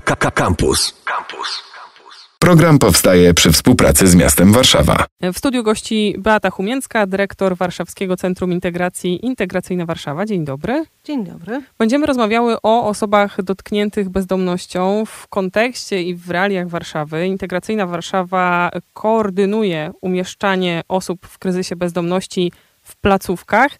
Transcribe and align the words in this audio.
Campus. 0.00 0.94
Campus. 1.04 1.68
Program 2.38 2.78
powstaje 2.78 3.34
przy 3.34 3.52
współpracy 3.52 4.06
z 4.06 4.14
miastem 4.14 4.52
Warszawa. 4.52 5.06
W 5.32 5.38
studiu 5.38 5.62
gości 5.62 6.14
Beata 6.18 6.50
Humięcka, 6.50 7.06
dyrektor 7.06 7.56
Warszawskiego 7.56 8.16
Centrum 8.16 8.52
Integracji 8.52 9.26
Integracyjna 9.26 9.86
Warszawa. 9.86 10.26
Dzień 10.26 10.44
dobry. 10.44 10.84
Dzień 11.04 11.24
dobry. 11.24 11.62
Będziemy 11.78 12.06
rozmawiały 12.06 12.56
o 12.62 12.86
osobach 12.86 13.42
dotkniętych 13.42 14.08
bezdomnością 14.08 15.04
w 15.06 15.28
kontekście 15.28 16.02
i 16.02 16.14
w 16.14 16.30
realiach 16.30 16.68
Warszawy. 16.68 17.26
Integracyjna 17.26 17.86
Warszawa 17.86 18.70
koordynuje 18.92 19.92
umieszczanie 20.00 20.82
osób 20.88 21.26
w 21.26 21.38
kryzysie 21.38 21.76
bezdomności 21.76 22.52
w 22.82 22.96
placówkach. 22.96 23.72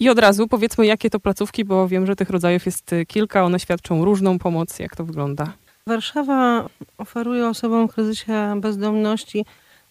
I 0.00 0.08
od 0.08 0.18
razu 0.18 0.48
powiedzmy, 0.48 0.86
jakie 0.86 1.10
to 1.10 1.20
placówki, 1.20 1.64
bo 1.64 1.88
wiem, 1.88 2.06
że 2.06 2.16
tych 2.16 2.30
rodzajów 2.30 2.66
jest 2.66 2.90
kilka. 3.08 3.44
One 3.44 3.60
świadczą 3.60 4.04
różną 4.04 4.38
pomoc. 4.38 4.78
Jak 4.78 4.96
to 4.96 5.04
wygląda? 5.04 5.52
Warszawa 5.88 6.68
oferuje 6.98 7.48
osobom 7.48 7.88
w 7.88 7.92
kryzysie 7.92 8.60
bezdomności 8.60 9.44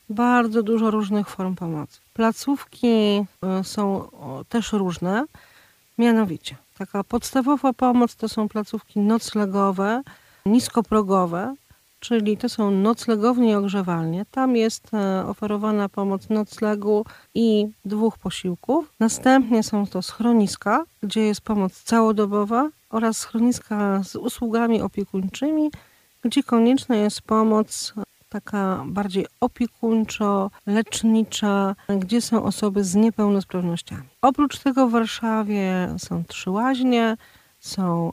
bardzo 0.09 0.63
dużo 0.63 0.91
różnych 0.91 1.29
form 1.29 1.55
pomocy. 1.55 1.99
Placówki 2.13 2.87
e, 2.87 3.63
są 3.63 4.09
też 4.49 4.73
różne, 4.73 5.25
mianowicie 5.97 6.55
taka 6.77 7.03
podstawowa 7.03 7.73
pomoc 7.73 8.15
to 8.15 8.29
są 8.29 8.49
placówki 8.49 8.99
noclegowe, 8.99 10.01
niskoprogowe, 10.45 11.55
czyli 11.99 12.37
to 12.37 12.49
są 12.49 12.71
noclegownie 12.71 13.51
i 13.51 13.55
ogrzewalnie. 13.55 14.25
Tam 14.31 14.55
jest 14.55 14.93
e, 14.93 15.25
oferowana 15.27 15.89
pomoc 15.89 16.29
noclegu 16.29 17.05
i 17.34 17.67
dwóch 17.85 18.17
posiłków. 18.17 18.91
Następnie 18.99 19.63
są 19.63 19.87
to 19.87 20.01
schroniska, 20.01 20.85
gdzie 21.03 21.21
jest 21.21 21.41
pomoc 21.41 21.84
całodobowa 21.84 22.70
oraz 22.95 23.17
schroniska 23.17 24.04
z 24.04 24.16
usługami 24.16 24.81
opiekuńczymi, 24.81 25.72
gdzie 26.23 26.44
konieczna 26.44 26.95
jest 26.95 27.21
pomoc 27.21 27.94
taka 28.30 28.84
bardziej 28.85 29.26
opiekuńczo-lecznicza, 29.41 31.76
gdzie 31.99 32.21
są 32.21 32.43
osoby 32.43 32.84
z 32.84 32.96
niepełnosprawnościami. 32.96 34.04
Oprócz 34.21 34.60
tego 34.60 34.87
w 34.87 34.91
Warszawie 34.91 35.96
są 35.98 36.24
trzy 36.27 36.52
łaźnie, 36.52 37.18
są 37.60 38.12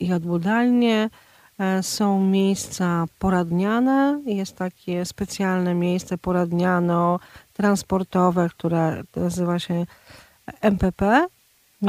i 0.00 0.12
odbudalnie, 0.12 1.10
e, 1.58 1.82
są 1.82 2.24
miejsca 2.24 3.04
poradniane, 3.18 4.22
jest 4.26 4.56
takie 4.56 5.04
specjalne 5.04 5.74
miejsce 5.74 6.18
poradniano-transportowe, 6.18 8.48
które 8.48 9.02
nazywa 9.16 9.58
się 9.58 9.86
MPP, 10.60 11.26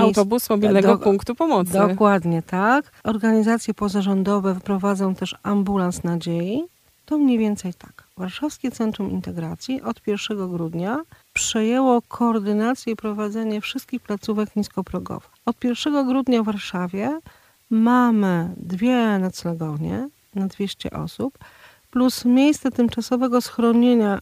Autobus 0.02 0.50
mobilnego 0.50 0.88
do, 0.88 0.98
punktu 0.98 1.36
pomocy. 1.36 1.74
Dokładnie 1.74 2.42
tak. 2.42 2.92
Organizacje 3.04 3.74
pozarządowe 3.74 4.56
wprowadzą 4.56 5.16
też 5.16 5.36
ambulans 5.44 6.04
nadziei. 6.04 6.64
To 7.06 7.18
mniej 7.18 7.38
więcej 7.38 7.74
tak. 7.74 8.04
Warszawskie 8.18 8.72
Centrum 8.72 9.12
Integracji 9.12 9.82
od 9.82 10.08
1 10.08 10.52
grudnia 10.52 11.02
przejęło 11.34 12.02
koordynację 12.02 12.94
i 12.94 12.96
prowadzenie 12.96 13.62
wszystkich 13.62 14.02
placówek 14.02 14.56
niskoprogowych. 14.56 15.30
Od 15.46 15.64
1 15.64 16.08
grudnia 16.08 16.44
w 16.44 16.46
Warszawie 16.46 17.20
mamy 17.70 18.54
dwie 18.58 19.20
noclegownie 19.20 20.10
na 20.36 20.48
200 20.48 20.92
osób 20.92 21.38
plus 21.96 22.26
miejsce 22.26 22.72
tymczasowego 22.72 23.42
schronienia, 23.42 24.20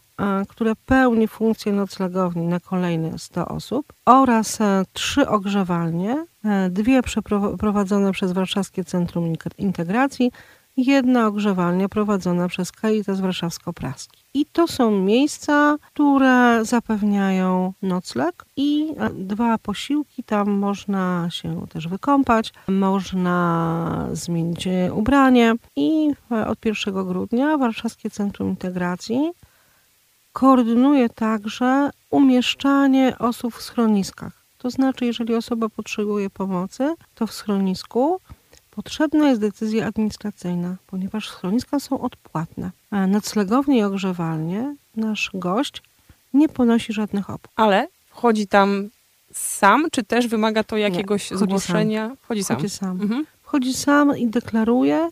które 0.48 0.72
pełni 0.86 1.28
funkcję 1.28 1.72
noclegowni 1.72 2.46
na 2.46 2.60
kolejne 2.60 3.18
100 3.18 3.48
osób 3.48 3.92
oraz 4.04 4.60
e, 4.60 4.82
trzy 4.92 5.28
ogrzewalnie, 5.28 6.26
e, 6.44 6.70
dwie 6.70 7.02
przeprowadzone 7.02 8.12
przez 8.12 8.32
Warszawskie 8.32 8.84
Centrum 8.84 9.32
Integracji 9.58 10.32
jedna 10.76 11.26
ogrzewalnia 11.26 11.88
prowadzona 11.88 12.48
przez 12.48 12.72
Caritas 12.72 13.20
Warszawsko-Praski. 13.20 14.24
I 14.34 14.46
to 14.46 14.68
są 14.68 14.90
miejsca, 14.90 15.76
które 15.92 16.64
zapewniają 16.64 17.72
nocleg 17.82 18.44
i 18.56 18.94
e, 18.98 19.10
dwa 19.10 19.58
posiłki. 19.58 20.24
Tam 20.24 20.50
można 20.50 21.28
się 21.30 21.66
też 21.68 21.88
wykąpać, 21.88 22.52
można 22.68 24.08
zmienić 24.12 24.68
ubranie 24.92 25.54
i 25.76 26.10
e, 26.30 26.46
od 26.46 26.64
1 26.64 27.04
grudnia 27.04 27.58
Warszawskie 27.58 28.10
Centrum 28.10 28.48
Integracji 28.48 29.32
koordynuje 30.32 31.08
także 31.08 31.90
umieszczanie 32.10 33.16
osób 33.18 33.54
w 33.54 33.62
schroniskach. 33.62 34.44
To 34.58 34.70
znaczy, 34.70 35.06
jeżeli 35.06 35.34
osoba 35.34 35.68
potrzebuje 35.68 36.30
pomocy, 36.30 36.94
to 37.14 37.26
w 37.26 37.32
schronisku 37.32 38.20
Potrzebna 38.74 39.28
jest 39.28 39.40
decyzja 39.40 39.86
administracyjna, 39.86 40.76
ponieważ 40.86 41.28
schroniska 41.28 41.80
są 41.80 42.00
odpłatne. 42.00 42.70
A 42.90 43.06
noclegownie 43.06 43.78
i 43.78 43.82
ogrzewalnie 43.82 44.76
nasz 44.96 45.30
gość 45.34 45.82
nie 46.34 46.48
ponosi 46.48 46.92
żadnych 46.92 47.30
opłat. 47.30 47.52
Ale 47.56 47.88
wchodzi 48.10 48.46
tam 48.46 48.88
sam, 49.32 49.86
czy 49.92 50.02
też 50.04 50.26
wymaga 50.26 50.64
to 50.64 50.76
jakiegoś 50.76 51.30
nie, 51.30 51.36
zgłoszenia? 51.36 52.08
Sam. 52.08 52.16
Wchodzi 52.22 52.44
sam. 52.44 52.56
Wchodzi 52.56 52.70
sam. 52.70 53.00
Mhm. 53.00 53.26
Wchodzi 53.42 53.74
sam 53.74 54.18
i 54.18 54.26
deklaruje, 54.26 55.08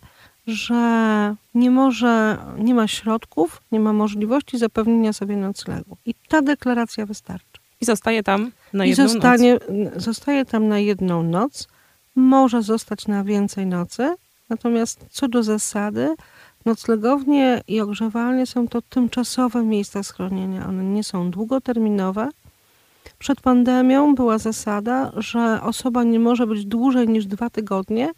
że 0.46 1.34
nie 1.54 1.70
może, 1.70 2.38
nie 2.58 2.74
ma 2.74 2.88
środków, 2.88 3.62
nie 3.72 3.80
ma 3.80 3.92
możliwości 3.92 4.58
zapewnienia 4.58 5.12
sobie 5.12 5.36
noclegu. 5.36 5.96
I 6.06 6.14
ta 6.28 6.42
deklaracja 6.42 7.06
wystarczy. 7.06 7.60
I 7.80 7.84
zostaje 7.84 8.22
tam 8.22 8.52
na 8.72 8.84
jedną 8.84 9.04
I 9.04 9.08
zostanie, 9.08 9.52
noc. 9.52 10.02
Zostaje 10.02 10.44
tam 10.44 10.68
na 10.68 10.78
jedną 10.78 11.22
noc 11.22 11.68
może 12.16 12.62
zostać 12.62 13.06
na 13.06 13.24
więcej 13.24 13.66
nocy, 13.66 14.14
natomiast 14.48 15.06
co 15.10 15.28
do 15.28 15.42
zasady, 15.42 16.14
noclegownie 16.64 17.60
i 17.68 17.80
ogrzewalnie 17.80 18.46
są 18.46 18.68
to 18.68 18.82
tymczasowe 18.82 19.62
miejsca 19.62 20.02
schronienia. 20.02 20.66
One 20.68 20.84
nie 20.84 21.04
są 21.04 21.30
długoterminowe. 21.30 22.28
Przed 23.18 23.40
pandemią 23.40 24.14
była 24.14 24.38
zasada, 24.38 25.12
że 25.16 25.60
osoba 25.62 26.04
nie 26.04 26.20
może 26.20 26.46
być 26.46 26.64
dłużej 26.64 27.08
niż 27.08 27.26
dwa 27.26 27.50
tygodnie, 27.50 28.10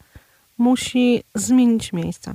musi 0.59 1.23
zmienić 1.35 1.93
miejsce. 1.93 2.35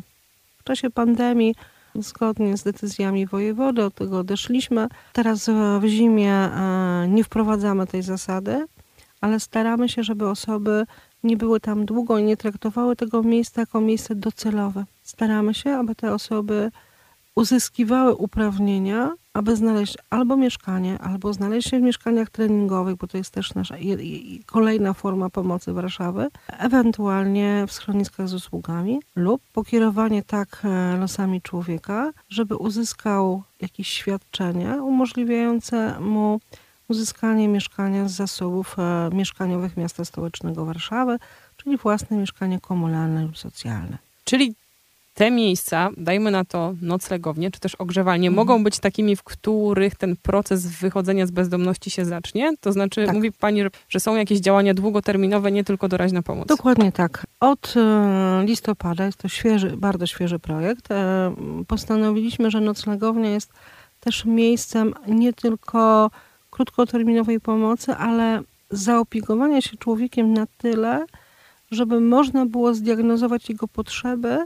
W 0.57 0.63
czasie 0.63 0.89
pandemii, 0.89 1.55
zgodnie 1.95 2.57
z 2.57 2.63
decyzjami 2.63 3.27
wojewody, 3.27 3.85
od 3.85 3.95
tego 3.95 4.19
odeszliśmy. 4.19 4.87
Teraz 5.13 5.49
w 5.79 5.85
zimie 5.85 6.33
e, 6.33 7.07
nie 7.07 7.23
wprowadzamy 7.23 7.87
tej 7.87 8.03
zasady, 8.03 8.65
ale 9.21 9.39
staramy 9.39 9.89
się, 9.89 10.03
żeby 10.03 10.29
osoby 10.29 10.85
nie 11.23 11.37
były 11.37 11.59
tam 11.59 11.85
długo 11.85 12.17
i 12.17 12.23
nie 12.23 12.37
traktowały 12.37 12.95
tego 12.95 13.23
miejsca 13.23 13.61
jako 13.61 13.81
miejsce 13.81 14.15
docelowe. 14.15 14.85
Staramy 15.03 15.53
się, 15.53 15.71
aby 15.71 15.95
te 15.95 16.13
osoby 16.13 16.71
uzyskiwały 17.35 18.15
uprawnienia, 18.15 19.13
aby 19.33 19.55
znaleźć 19.55 19.97
albo 20.09 20.37
mieszkanie, 20.37 20.97
albo 20.99 21.33
znaleźć 21.33 21.69
się 21.69 21.79
w 21.79 21.81
mieszkaniach 21.81 22.29
treningowych, 22.29 22.95
bo 22.95 23.07
to 23.07 23.17
jest 23.17 23.33
też 23.33 23.53
nasza 23.53 23.75
kolejna 24.45 24.93
forma 24.93 25.29
pomocy 25.29 25.73
Warszawy, 25.73 26.27
ewentualnie 26.47 27.65
w 27.67 27.71
schroniskach 27.71 28.27
z 28.27 28.33
usługami 28.33 28.99
lub 29.15 29.41
pokierowanie 29.53 30.23
tak 30.23 30.61
e, 30.63 30.97
losami 30.97 31.41
człowieka, 31.41 32.11
żeby 32.29 32.55
uzyskał 32.55 33.43
jakieś 33.61 33.87
świadczenia 33.87 34.83
umożliwiające 34.83 35.99
mu 35.99 36.39
uzyskanie 36.89 37.47
mieszkania 37.47 38.07
z 38.07 38.11
zasobów 38.11 38.75
e, 38.79 39.09
mieszkaniowych 39.15 39.77
miasta 39.77 40.05
stołecznego 40.05 40.65
Warszawy, 40.65 41.17
czyli 41.57 41.77
własne 41.77 42.17
mieszkanie 42.17 42.59
komunalne 42.59 43.23
lub 43.23 43.37
socjalne. 43.37 43.97
Czyli 44.23 44.55
te 45.19 45.31
miejsca, 45.31 45.89
dajmy 45.97 46.31
na 46.31 46.45
to 46.45 46.73
noclegownie, 46.81 47.51
czy 47.51 47.59
też 47.59 47.75
ogrzewalnie, 47.75 48.27
mhm. 48.27 48.35
mogą 48.35 48.63
być 48.63 48.79
takimi, 48.79 49.15
w 49.15 49.23
których 49.23 49.95
ten 49.95 50.15
proces 50.15 50.67
wychodzenia 50.67 51.25
z 51.25 51.31
bezdomności 51.31 51.89
się 51.89 52.05
zacznie? 52.05 52.53
To 52.61 52.71
znaczy, 52.71 53.05
tak. 53.05 53.15
mówi 53.15 53.31
Pani, 53.31 53.61
że 53.89 53.99
są 53.99 54.15
jakieś 54.15 54.39
działania 54.39 54.73
długoterminowe, 54.73 55.51
nie 55.51 55.63
tylko 55.63 55.87
doraźna 55.87 56.21
pomoc. 56.21 56.47
Dokładnie 56.47 56.91
tak. 56.91 57.27
Od 57.39 57.73
e, 57.75 58.43
listopada, 58.45 59.05
jest 59.05 59.17
to 59.17 59.27
świeży, 59.27 59.77
bardzo 59.77 60.05
świeży 60.05 60.39
projekt, 60.39 60.91
e, 60.91 61.35
postanowiliśmy, 61.67 62.51
że 62.51 62.61
noclegownia 62.61 63.29
jest 63.29 63.53
też 63.99 64.25
miejscem 64.25 64.93
nie 65.07 65.33
tylko 65.33 66.11
krótkoterminowej 66.59 67.39
pomocy, 67.39 67.95
ale 67.95 68.41
zaopiekowania 68.69 69.61
się 69.61 69.77
człowiekiem 69.77 70.33
na 70.33 70.45
tyle, 70.57 71.05
żeby 71.71 71.99
można 71.99 72.45
było 72.45 72.73
zdiagnozować 72.73 73.49
jego 73.49 73.67
potrzeby. 73.67 74.45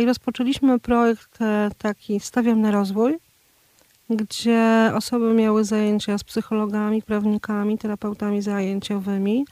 I 0.00 0.04
rozpoczęliśmy 0.06 0.78
projekt 0.78 1.42
e, 1.42 1.70
taki 1.78 2.20
Stawiam 2.20 2.60
na 2.60 2.70
rozwój, 2.70 3.18
gdzie 4.10 4.92
osoby 4.94 5.34
miały 5.34 5.64
zajęcia 5.64 6.18
z 6.18 6.24
psychologami, 6.24 7.02
prawnikami, 7.02 7.78
terapeutami 7.78 8.42
zajęciowymi, 8.42 9.44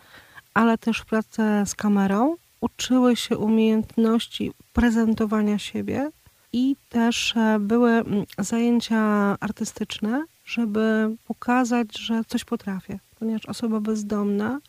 ale 0.55 0.79
też 0.79 1.05
pracę 1.05 1.67
z 1.67 1.75
kamerą. 1.75 2.37
Uczyły 2.61 3.17
się 3.17 3.39
umiejętności 3.39 4.53
prezentowania 4.73 5.59
siebie 5.59 6.11
i 6.53 6.77
też 6.89 7.37
e, 7.37 7.59
były 7.61 7.91
mm, 7.91 8.25
zajęcia 8.39 9.01
artystyczne, 9.41 10.25
żeby 10.49 11.17
pokazać, 11.27 11.99
że 11.99 12.23
coś 12.27 12.45
potrafię, 12.45 12.99
ponieważ 13.19 13.47
osoba 13.47 13.81
bezdomna 13.81 14.61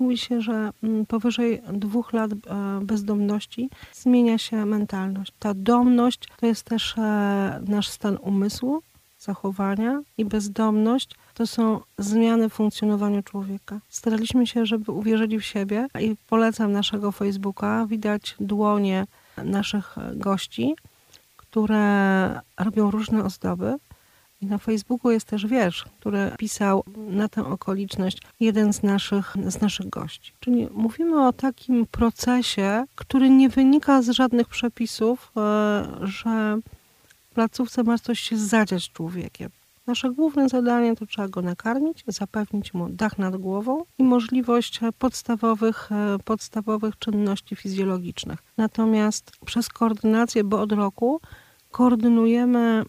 Mówi 0.00 0.18
się, 0.18 0.40
że 0.40 0.70
mm, 0.82 1.06
powyżej 1.06 1.62
dwóch 1.72 2.12
lat 2.12 2.30
e, 2.32 2.36
bezdomności 2.82 3.70
zmienia 3.92 4.38
się 4.38 4.66
mentalność. 4.66 5.32
Ta 5.38 5.54
domność 5.54 6.20
to 6.40 6.46
jest 6.46 6.62
też 6.62 6.98
e, 6.98 7.60
nasz 7.68 7.88
stan 7.88 8.18
umysłu, 8.22 8.82
zachowania 9.18 10.02
i 10.18 10.24
bezdomność 10.24 11.10
to 11.34 11.46
są 11.46 11.80
zmiany 11.98 12.48
w 12.48 12.52
funkcjonowaniu 12.52 13.22
człowieka. 13.22 13.80
Staraliśmy 13.88 14.46
się, 14.46 14.66
żeby 14.66 14.92
uwierzyli 14.92 15.38
w 15.38 15.44
siebie 15.44 15.86
i 16.00 16.16
polecam 16.28 16.72
naszego 16.72 17.12
Facebooka. 17.12 17.86
Widać 17.86 18.36
dłonie 18.40 19.06
naszych 19.44 19.96
gości, 20.14 20.74
które 21.36 22.40
robią 22.58 22.90
różne 22.90 23.24
ozdoby. 23.24 23.76
I 24.40 24.46
na 24.46 24.58
Facebooku 24.58 25.10
jest 25.10 25.26
też 25.26 25.46
wiersz, 25.46 25.84
który 26.00 26.30
pisał 26.38 26.84
na 26.96 27.28
tę 27.28 27.46
okoliczność 27.46 28.22
jeden 28.40 28.72
z 28.72 28.82
naszych, 28.82 29.34
z 29.46 29.60
naszych 29.60 29.88
gości. 29.88 30.32
Czyli 30.40 30.68
mówimy 30.70 31.26
o 31.26 31.32
takim 31.32 31.86
procesie, 31.86 32.84
który 32.94 33.30
nie 33.30 33.48
wynika 33.48 34.02
z 34.02 34.08
żadnych 34.10 34.48
przepisów, 34.48 35.32
e, 35.36 35.40
że 36.02 36.58
w 37.30 37.34
placówce 37.34 37.82
ma 37.82 37.98
coś 37.98 38.20
się 38.20 38.36
zadziać 38.36 38.82
z 38.82 38.88
człowiekiem. 38.88 39.50
Nasze 39.86 40.10
główne 40.10 40.48
zadanie 40.48 40.96
to 40.96 41.06
trzeba 41.06 41.28
go 41.28 41.42
nakarmić, 41.42 42.04
zapewnić 42.06 42.74
mu 42.74 42.88
dach 42.88 43.18
nad 43.18 43.36
głową 43.36 43.84
i 43.98 44.02
możliwość 44.02 44.80
podstawowych, 44.98 45.92
e, 45.92 46.18
podstawowych 46.24 46.98
czynności 46.98 47.56
fizjologicznych. 47.56 48.38
Natomiast 48.56 49.32
przez 49.46 49.68
koordynację, 49.68 50.44
bo 50.44 50.60
od 50.60 50.72
roku 50.72 51.20
koordynujemy 51.70 52.84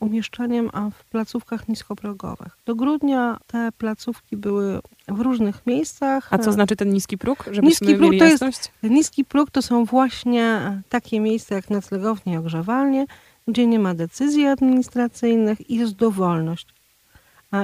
umieszczaniem 0.00 0.70
w 0.92 1.04
placówkach 1.04 1.68
niskoprogowych. 1.68 2.58
Do 2.66 2.74
grudnia 2.74 3.38
te 3.46 3.68
placówki 3.78 4.36
były 4.36 4.80
w 5.08 5.20
różnych 5.20 5.66
miejscach. 5.66 6.28
A 6.30 6.38
co 6.38 6.52
znaczy 6.52 6.76
ten 6.76 6.92
niski 6.92 7.18
próg, 7.18 7.44
żebyśmy 7.44 7.68
niski 7.68 7.94
próg 7.94 8.00
mieli 8.00 8.18
to 8.18 8.24
jest, 8.24 8.42
jasność? 8.42 8.70
Niski 8.82 9.24
próg 9.24 9.50
to 9.50 9.62
są 9.62 9.84
właśnie 9.84 10.60
takie 10.88 11.20
miejsca 11.20 11.54
jak 11.54 11.70
noclegownie 11.70 12.34
i 12.34 12.36
ogrzewalnie, 12.36 13.06
gdzie 13.48 13.66
nie 13.66 13.78
ma 13.78 13.94
decyzji 13.94 14.46
administracyjnych 14.46 15.70
i 15.70 15.76
jest 15.76 15.92
dowolność. 15.92 16.66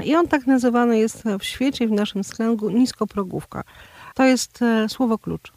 I 0.04 0.14
on 0.14 0.28
tak 0.28 0.46
nazywany 0.46 0.98
jest 0.98 1.24
w 1.40 1.44
świecie, 1.44 1.88
w 1.88 1.92
naszym 1.92 2.24
slangu 2.24 2.70
niskoprogówka. 2.70 3.64
To 4.14 4.24
jest 4.24 4.62
e, 4.62 4.88
słowo 4.88 5.18
klucz. 5.18 5.52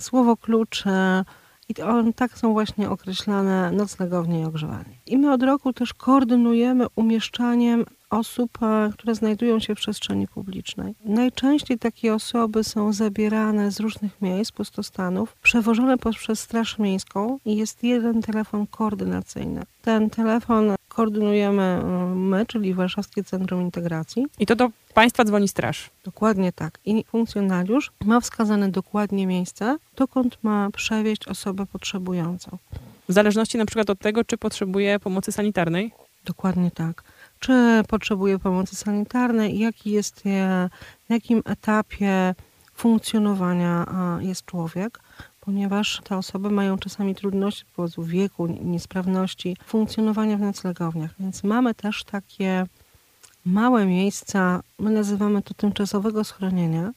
Słowo 0.00 0.36
klucz 0.36 0.86
e, 0.86 1.24
i 1.68 1.82
on, 1.82 2.12
tak 2.12 2.38
są 2.38 2.52
właśnie 2.52 2.90
określane 2.90 3.72
noclegownie 3.72 4.40
i 4.40 4.44
ogrzewalnie. 4.44 4.96
I 5.06 5.18
my 5.18 5.32
od 5.32 5.42
roku 5.42 5.72
też 5.72 5.94
koordynujemy 5.94 6.86
umieszczaniem 6.96 7.84
osób, 8.10 8.62
e, 8.62 8.90
które 8.92 9.14
znajdują 9.14 9.58
się 9.58 9.74
w 9.74 9.78
przestrzeni 9.78 10.28
publicznej. 10.28 10.94
Najczęściej 11.04 11.78
takie 11.78 12.14
osoby 12.14 12.64
są 12.64 12.92
zabierane 12.92 13.70
z 13.70 13.80
różnych 13.80 14.22
miejsc, 14.22 14.52
pustostanów, 14.52 15.36
przewożone 15.42 15.98
przez 15.98 16.40
Straż 16.40 16.78
Miejską 16.78 17.38
i 17.44 17.56
jest 17.56 17.84
jeden 17.84 18.22
telefon 18.22 18.66
koordynacyjny. 18.66 19.62
Ten 19.82 20.10
telefon 20.10 20.74
koordynujemy 20.92 21.62
e, 21.62 21.84
my, 22.14 22.46
czyli 22.46 22.74
Warszawskie 22.74 23.24
Centrum 23.24 23.60
Integracji. 23.60 24.26
I 24.38 24.46
to 24.46 24.56
do 24.56 24.70
Państwa 24.94 25.24
dzwoni 25.24 25.48
straż. 25.48 25.90
Dokładnie 26.04 26.52
tak. 26.52 26.78
I 26.84 27.04
funkcjonariusz 27.04 27.92
ma 28.04 28.20
wskazane 28.20 28.68
dokładnie 28.68 29.26
miejsce, 29.26 29.76
dokąd 29.96 30.38
ma 30.42 30.70
przewieźć 30.70 31.28
osobę 31.28 31.66
potrzebującą. 31.66 32.58
W 33.08 33.12
zależności 33.12 33.58
na 33.58 33.66
przykład 33.66 33.90
od 33.90 33.98
tego, 33.98 34.24
czy 34.24 34.38
potrzebuje 34.38 35.00
pomocy 35.00 35.32
sanitarnej? 35.32 35.92
Dokładnie 36.24 36.70
tak 36.70 37.02
czy 37.42 37.82
potrzebuje 37.88 38.38
pomocy 38.38 38.76
sanitarnej, 38.76 39.58
jaki 39.58 39.90
jest, 39.90 40.22
w 41.06 41.10
jakim 41.10 41.42
etapie 41.44 42.34
funkcjonowania 42.74 43.86
jest 44.20 44.44
człowiek, 44.44 44.98
ponieważ 45.44 46.00
te 46.04 46.16
osoby 46.16 46.50
mają 46.50 46.78
czasami 46.78 47.14
trudności 47.14 47.64
z 47.72 47.76
powodu 47.76 48.02
wieku, 48.02 48.46
niesprawności 48.46 49.56
funkcjonowania 49.66 50.36
w 50.36 50.40
noclegowniach. 50.40 51.14
Więc 51.20 51.44
mamy 51.44 51.74
też 51.74 52.04
takie 52.04 52.66
małe 53.44 53.86
miejsca, 53.86 54.62
my 54.78 54.90
nazywamy 54.90 55.42
to 55.42 55.54
tymczasowego 55.54 56.24
schronienia. 56.24 56.92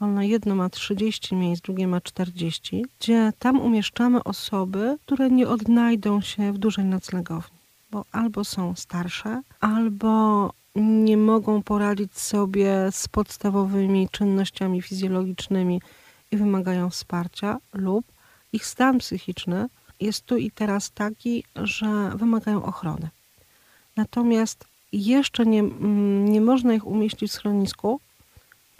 Ono 0.00 0.22
jedno 0.22 0.54
ma 0.54 0.70
30 0.70 1.34
miejsc, 1.34 1.62
drugie 1.62 1.86
ma 1.86 2.00
40, 2.00 2.84
gdzie 2.98 3.32
tam 3.38 3.60
umieszczamy 3.60 4.24
osoby, 4.24 4.98
które 5.06 5.30
nie 5.30 5.48
odnajdą 5.48 6.20
się 6.20 6.52
w 6.52 6.58
dużej 6.58 6.84
noclegowni 6.84 7.56
bo 7.90 8.04
albo 8.12 8.44
są 8.44 8.74
starsze, 8.74 9.42
albo 9.60 10.52
nie 10.76 11.16
mogą 11.16 11.62
poradzić 11.62 12.18
sobie 12.18 12.88
z 12.90 13.08
podstawowymi 13.08 14.08
czynnościami 14.08 14.82
fizjologicznymi 14.82 15.80
i 16.30 16.36
wymagają 16.36 16.90
wsparcia, 16.90 17.58
lub 17.72 18.06
ich 18.52 18.66
stan 18.66 18.98
psychiczny 18.98 19.68
jest 20.00 20.26
tu 20.26 20.36
i 20.36 20.50
teraz 20.50 20.90
taki, 20.90 21.44
że 21.56 22.10
wymagają 22.16 22.64
ochrony. 22.64 23.08
Natomiast 23.96 24.64
jeszcze 24.92 25.46
nie, 25.46 25.60
mm, 25.60 26.24
nie 26.28 26.40
można 26.40 26.74
ich 26.74 26.86
umieścić 26.86 27.30
w 27.30 27.34
schronisku, 27.34 28.00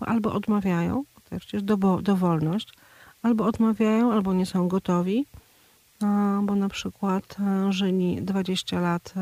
bo 0.00 0.08
albo 0.08 0.32
odmawiają, 0.32 1.04
to 1.28 1.34
jest 1.34 1.46
przecież 1.46 1.62
do, 1.62 1.76
dowolność, 2.02 2.72
albo 3.22 3.44
odmawiają, 3.44 4.12
albo 4.12 4.34
nie 4.34 4.46
są 4.46 4.68
gotowi, 4.68 5.26
bo 6.42 6.54
na 6.54 6.68
przykład 6.68 7.36
e, 7.40 7.72
żyli 7.72 8.22
20 8.22 8.80
lat, 8.80 9.14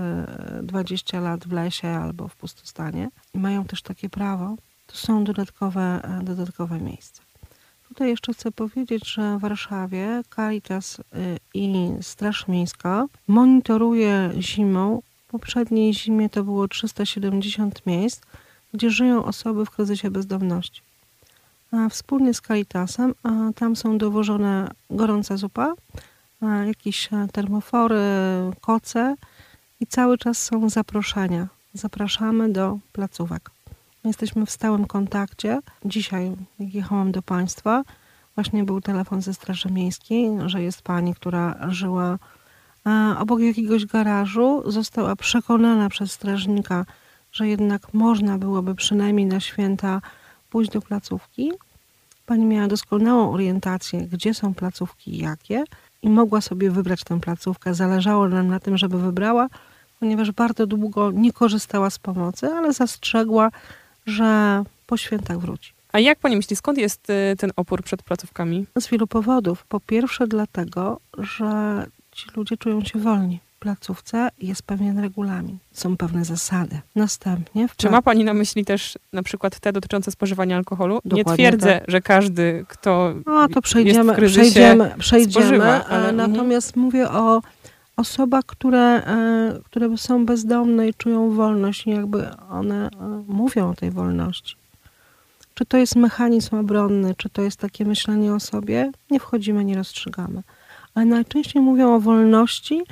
20 0.62 1.18
e, 1.18 1.20
lat 1.20 1.44
w 1.44 1.52
lesie 1.52 1.88
albo 1.88 2.28
w 2.28 2.36
pustostanie 2.36 3.08
i 3.34 3.38
mają 3.38 3.64
też 3.64 3.82
takie 3.82 4.08
prawo, 4.08 4.56
to 4.86 4.96
są 4.96 5.24
dodatkowe, 5.24 6.00
e, 6.02 6.24
dodatkowe 6.24 6.80
miejsca. 6.80 7.22
Tutaj 7.94 8.08
jeszcze 8.08 8.32
chcę 8.32 8.52
powiedzieć, 8.52 9.08
że 9.08 9.38
w 9.38 9.40
Warszawie 9.40 10.22
Caritas 10.36 11.00
i 11.54 11.88
Straż 12.00 12.48
Miejska 12.48 13.06
monitoruje 13.28 14.30
zimą. 14.38 15.02
W 15.26 15.30
poprzedniej 15.30 15.94
zimie 15.94 16.28
to 16.28 16.44
było 16.44 16.68
370 16.68 17.86
miejsc, 17.86 18.20
gdzie 18.72 18.90
żyją 18.90 19.24
osoby 19.24 19.66
w 19.66 19.70
kryzysie 19.70 20.10
bezdomności. 20.10 20.82
Wspólnie 21.90 22.34
z 22.34 22.40
Caritasem 22.40 23.14
tam 23.56 23.76
są 23.76 23.98
dowożone 23.98 24.70
gorąca 24.90 25.36
zupa, 25.36 25.74
jakieś 26.66 27.12
e, 27.12 27.28
termofory, 27.32 28.00
koce 28.60 29.14
i 29.80 29.86
cały 29.86 30.18
czas 30.18 30.42
są 30.42 30.70
zaproszenia. 30.70 31.48
Zapraszamy 31.74 32.52
do 32.52 32.78
placówek. 32.92 33.50
Jesteśmy 34.04 34.46
w 34.46 34.50
stałym 34.50 34.86
kontakcie. 34.86 35.60
Dzisiaj, 35.84 36.32
jak 36.58 36.74
jechałam 36.74 37.12
do 37.12 37.22
Państwa, 37.22 37.82
właśnie 38.34 38.64
był 38.64 38.80
telefon 38.80 39.22
ze 39.22 39.34
Straży 39.34 39.70
Miejskiej, 39.70 40.30
że 40.46 40.62
jest 40.62 40.82
pani, 40.82 41.14
która 41.14 41.56
żyła 41.68 42.18
e, 42.86 43.14
obok 43.18 43.40
jakiegoś 43.40 43.86
garażu, 43.86 44.62
została 44.66 45.16
przekonana 45.16 45.88
przez 45.88 46.12
strażnika, 46.12 46.86
że 47.32 47.48
jednak 47.48 47.94
można 47.94 48.38
byłoby 48.38 48.74
przynajmniej 48.74 49.26
na 49.26 49.40
święta 49.40 50.00
pójść 50.50 50.70
do 50.70 50.80
placówki. 50.80 51.52
Pani 52.26 52.44
miała 52.44 52.68
doskonałą 52.68 53.32
orientację, 53.32 54.00
gdzie 54.00 54.34
są 54.34 54.54
placówki 54.54 55.14
i 55.14 55.18
jakie 55.18 55.64
i 56.02 56.10
mogła 56.10 56.40
sobie 56.40 56.70
wybrać 56.70 57.04
tę 57.04 57.20
placówkę. 57.20 57.74
Zależało 57.74 58.28
nam 58.28 58.48
na 58.48 58.60
tym, 58.60 58.78
żeby 58.78 58.98
wybrała, 58.98 59.48
ponieważ 60.00 60.32
bardzo 60.32 60.66
długo 60.66 61.10
nie 61.10 61.32
korzystała 61.32 61.90
z 61.90 61.98
pomocy, 61.98 62.46
ale 62.46 62.72
zastrzegła, 62.72 63.50
że 64.06 64.62
po 64.86 64.96
świętach 64.96 65.38
wróci. 65.38 65.72
A 65.92 66.00
jak 66.00 66.18
pani 66.18 66.36
myśli, 66.36 66.56
skąd 66.56 66.78
jest 66.78 67.10
y, 67.10 67.36
ten 67.38 67.52
opór 67.56 67.82
przed 67.82 68.02
placówkami? 68.02 68.66
Z 68.78 68.88
wielu 68.88 69.06
powodów. 69.06 69.64
Po 69.68 69.80
pierwsze 69.80 70.26
dlatego, 70.26 71.00
że 71.18 71.86
ci 72.12 72.26
ludzie 72.36 72.56
czują 72.56 72.84
się 72.84 72.98
wolni 72.98 73.40
placówce 73.64 74.28
jest 74.38 74.62
pewien 74.62 74.98
regulamin, 74.98 75.58
są 75.72 75.96
pewne 75.96 76.24
zasady. 76.24 76.80
Następnie... 76.96 77.66
Czy 77.76 77.90
ma 77.90 78.02
Pani 78.02 78.24
na 78.24 78.34
myśli 78.34 78.64
też 78.64 78.98
na 79.12 79.22
przykład 79.22 79.60
te 79.60 79.72
dotyczące 79.72 80.10
spożywania 80.10 80.56
alkoholu? 80.56 81.00
Dokładnie 81.04 81.30
Nie 81.30 81.34
twierdzę, 81.34 81.80
tak. 81.80 81.90
że 81.90 82.00
każdy, 82.00 82.64
kto 82.68 83.14
no, 83.26 83.48
to 83.48 83.62
przejdziemy, 83.62 83.98
jest 83.98 84.10
w 84.10 84.16
kryzysie, 84.16 84.50
przejdziemy, 84.50 84.94
przejdziemy 84.98 85.46
spożywa, 85.46 85.84
ale... 85.84 86.12
natomiast 86.12 86.68
mhm. 86.68 86.84
mówię 86.84 87.10
o 87.10 87.42
osobach, 87.96 88.44
które, 88.46 88.80
e, 88.80 89.60
które 89.64 89.98
są 89.98 90.26
bezdomne 90.26 90.88
i 90.88 90.94
czują 90.94 91.30
wolność 91.30 91.86
jakby 91.86 92.36
one 92.50 92.86
e, 92.86 93.24
mówią 93.28 93.70
o 93.70 93.74
tej 93.74 93.90
wolności. 93.90 94.56
Czy 95.54 95.66
to 95.66 95.76
jest 95.76 95.96
mechanizm 95.96 96.56
obronny, 96.56 97.14
czy 97.14 97.30
to 97.30 97.42
jest 97.42 97.56
takie 97.56 97.84
myślenie 97.84 98.34
o 98.34 98.40
sobie, 98.40 98.92
nie 99.10 99.20
wchodzimy, 99.20 99.64
nie 99.64 99.76
rozstrzygamy. 99.76 100.42
Ale 100.94 101.06
najczęściej 101.06 101.62
mówią 101.62 101.94
o 101.94 102.00
wolności, 102.00 102.84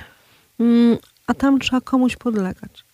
Mm, 0.63 0.99
a 1.27 1.35
tam 1.35 1.59
trzeba 1.59 1.81
komuś 1.81 2.17
podlegać. 2.17 2.85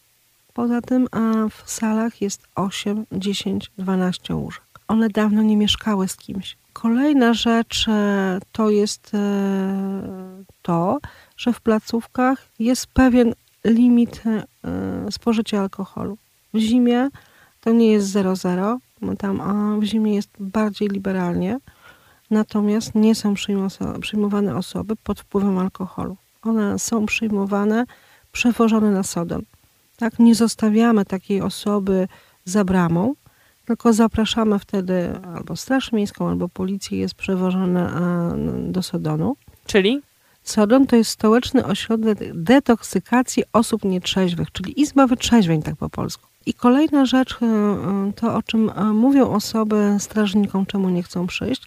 Poza 0.54 0.80
tym 0.80 1.08
w 1.50 1.70
salach 1.70 2.22
jest 2.22 2.42
8, 2.54 3.06
10, 3.12 3.70
12 3.78 4.34
łóżek. 4.34 4.62
One 4.88 5.08
dawno 5.08 5.42
nie 5.42 5.56
mieszkały 5.56 6.08
z 6.08 6.16
kimś. 6.16 6.56
Kolejna 6.72 7.34
rzecz 7.34 7.88
e, 7.88 8.38
to 8.52 8.70
jest 8.70 9.12
to, 10.62 10.98
że 11.38 11.52
w 11.52 11.60
placówkach 11.60 12.48
jest 12.58 12.86
pewien 12.86 13.34
limit 13.64 14.22
e, 14.26 14.46
spożycia 15.10 15.60
alkoholu. 15.60 16.18
W 16.54 16.58
zimie 16.58 17.08
to 17.60 17.72
nie 17.72 17.92
jest 17.92 18.08
0,0, 18.08 18.76
Tam 19.18 19.80
w 19.80 19.84
zimie 19.84 20.14
jest 20.14 20.30
bardziej 20.40 20.88
liberalnie, 20.88 21.58
natomiast 22.30 22.94
nie 22.94 23.14
są 23.14 23.34
przyjmowane 24.00 24.56
osoby 24.56 24.96
pod 24.96 25.20
wpływem 25.20 25.58
alkoholu. 25.58 26.16
One 26.42 26.78
są 26.78 27.06
przyjmowane, 27.06 27.84
przewożone 28.32 28.90
na 28.90 29.02
Sodon. 29.02 29.42
Tak, 29.96 30.18
nie 30.18 30.34
zostawiamy 30.34 31.04
takiej 31.04 31.40
osoby 31.40 32.08
za 32.44 32.64
bramą, 32.64 33.14
tylko 33.66 33.92
zapraszamy 33.92 34.58
wtedy 34.58 35.20
albo 35.34 35.56
Straż 35.56 35.92
Miejską, 35.92 36.28
albo 36.28 36.48
policję, 36.48 36.98
jest 36.98 37.14
przewożone 37.14 37.92
do 38.72 38.82
Sodonu. 38.82 39.36
Czyli? 39.66 40.02
Sodon 40.48 40.86
to 40.86 40.96
jest 40.96 41.10
stołeczny 41.10 41.64
ośrodek 41.64 42.18
detoksykacji 42.34 43.44
osób 43.52 43.84
nietrzeźwych, 43.84 44.52
czyli 44.52 44.80
izba 44.80 45.06
wytrzeźwień, 45.06 45.62
tak 45.62 45.76
po 45.76 45.90
polsku. 45.90 46.26
I 46.46 46.54
kolejna 46.54 47.06
rzecz, 47.06 47.38
e, 47.42 47.46
e, 47.46 48.12
to 48.16 48.34
o 48.34 48.42
czym 48.42 48.70
e, 48.70 48.84
mówią 48.84 49.30
osoby 49.30 49.96
strażnikom, 49.98 50.66
czemu 50.66 50.88
nie 50.88 51.02
chcą 51.02 51.26
przyjść, 51.26 51.66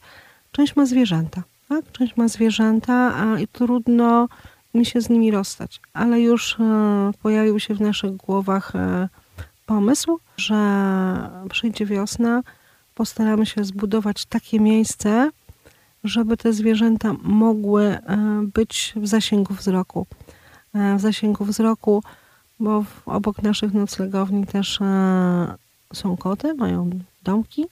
część 0.52 0.76
ma 0.76 0.86
zwierzęta. 0.86 1.44
Tak? 1.70 1.92
Część 1.92 2.18
ma 2.18 2.28
zwierzęta 2.28 3.14
i 3.40 3.48
trudno 3.48 4.28
mi 4.74 4.86
się 4.86 5.02
z 5.02 5.10
nimi 5.10 5.32
rozstać. 5.32 5.80
Ale 5.94 6.22
już 6.22 6.58
pojawił 7.22 7.60
się 7.60 7.74
w 7.74 7.82
naszych 7.82 8.16
głowach 8.16 8.74
pomysł, 9.66 10.20
że 10.38 10.56
przyjdzie 11.50 11.86
wiosna, 11.86 12.42
postaramy 12.96 13.46
się 13.46 13.64
zbudować 13.64 14.26
takie 14.26 14.60
miejsce, 14.60 15.30
żeby 16.04 16.38
te 16.38 16.54
zwierzęta 16.54 17.14
mogły 17.24 17.84
e, 17.84 18.00
być 18.54 18.94
w 18.96 19.08
zasięgu 19.08 19.54
wzroku. 19.54 20.08
E, 20.74 20.98
w 20.98 21.02
zasięgu 21.02 21.46
wzroku, 21.46 22.04
bo 22.60 22.84
obok 23.06 23.44
naszych 23.44 23.74
noclegowni 23.74 24.48
też 24.48 24.82
e, 24.82 25.56
są 25.94 26.18
koty, 26.18 26.54
mają 26.54 26.90
domki 27.24 27.66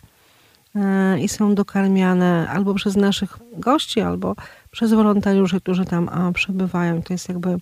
i 1.21 1.29
są 1.29 1.55
dokarmiane 1.55 2.47
albo 2.49 2.73
przez 2.73 2.95
naszych 2.95 3.37
gości, 3.53 4.01
albo 4.01 4.35
przez 4.71 4.93
wolontariuszy, 4.93 5.61
którzy 5.61 5.85
tam 5.85 6.09
przebywają. 6.33 7.01
To 7.01 7.13
jest 7.13 7.29
jakby 7.29 7.57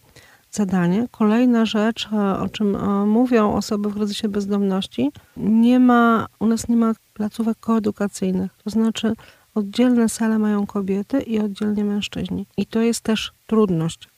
zadanie. 0.52 1.08
Kolejna 1.12 1.66
rzecz, 1.66 2.10
o 2.40 2.50
czym 2.50 2.78
mówią 3.08 3.54
osoby 3.54 3.90
w 3.90 3.94
kryzysie 3.94 4.30
bezdomności, 4.30 5.12
nie 5.38 5.80
ma, 5.80 6.28
u 6.40 6.48
nas 6.48 6.68
nie 6.68 6.76
ma 6.76 6.94
placówek 7.14 7.60
koedukacyjnych. 7.60 8.52
To 8.64 8.70
znaczy 8.70 9.14
Oddzielne 9.58 10.10
sale 10.10 10.40
mają 10.40 10.66
kobiety 10.66 11.22
i 11.22 11.40
oddzielnie 11.40 11.86
mężczyźni. 11.86 12.46
I 12.58 12.66
to 12.66 12.82
jest 12.82 13.02
też 13.02 13.32
trudność. 13.48 14.10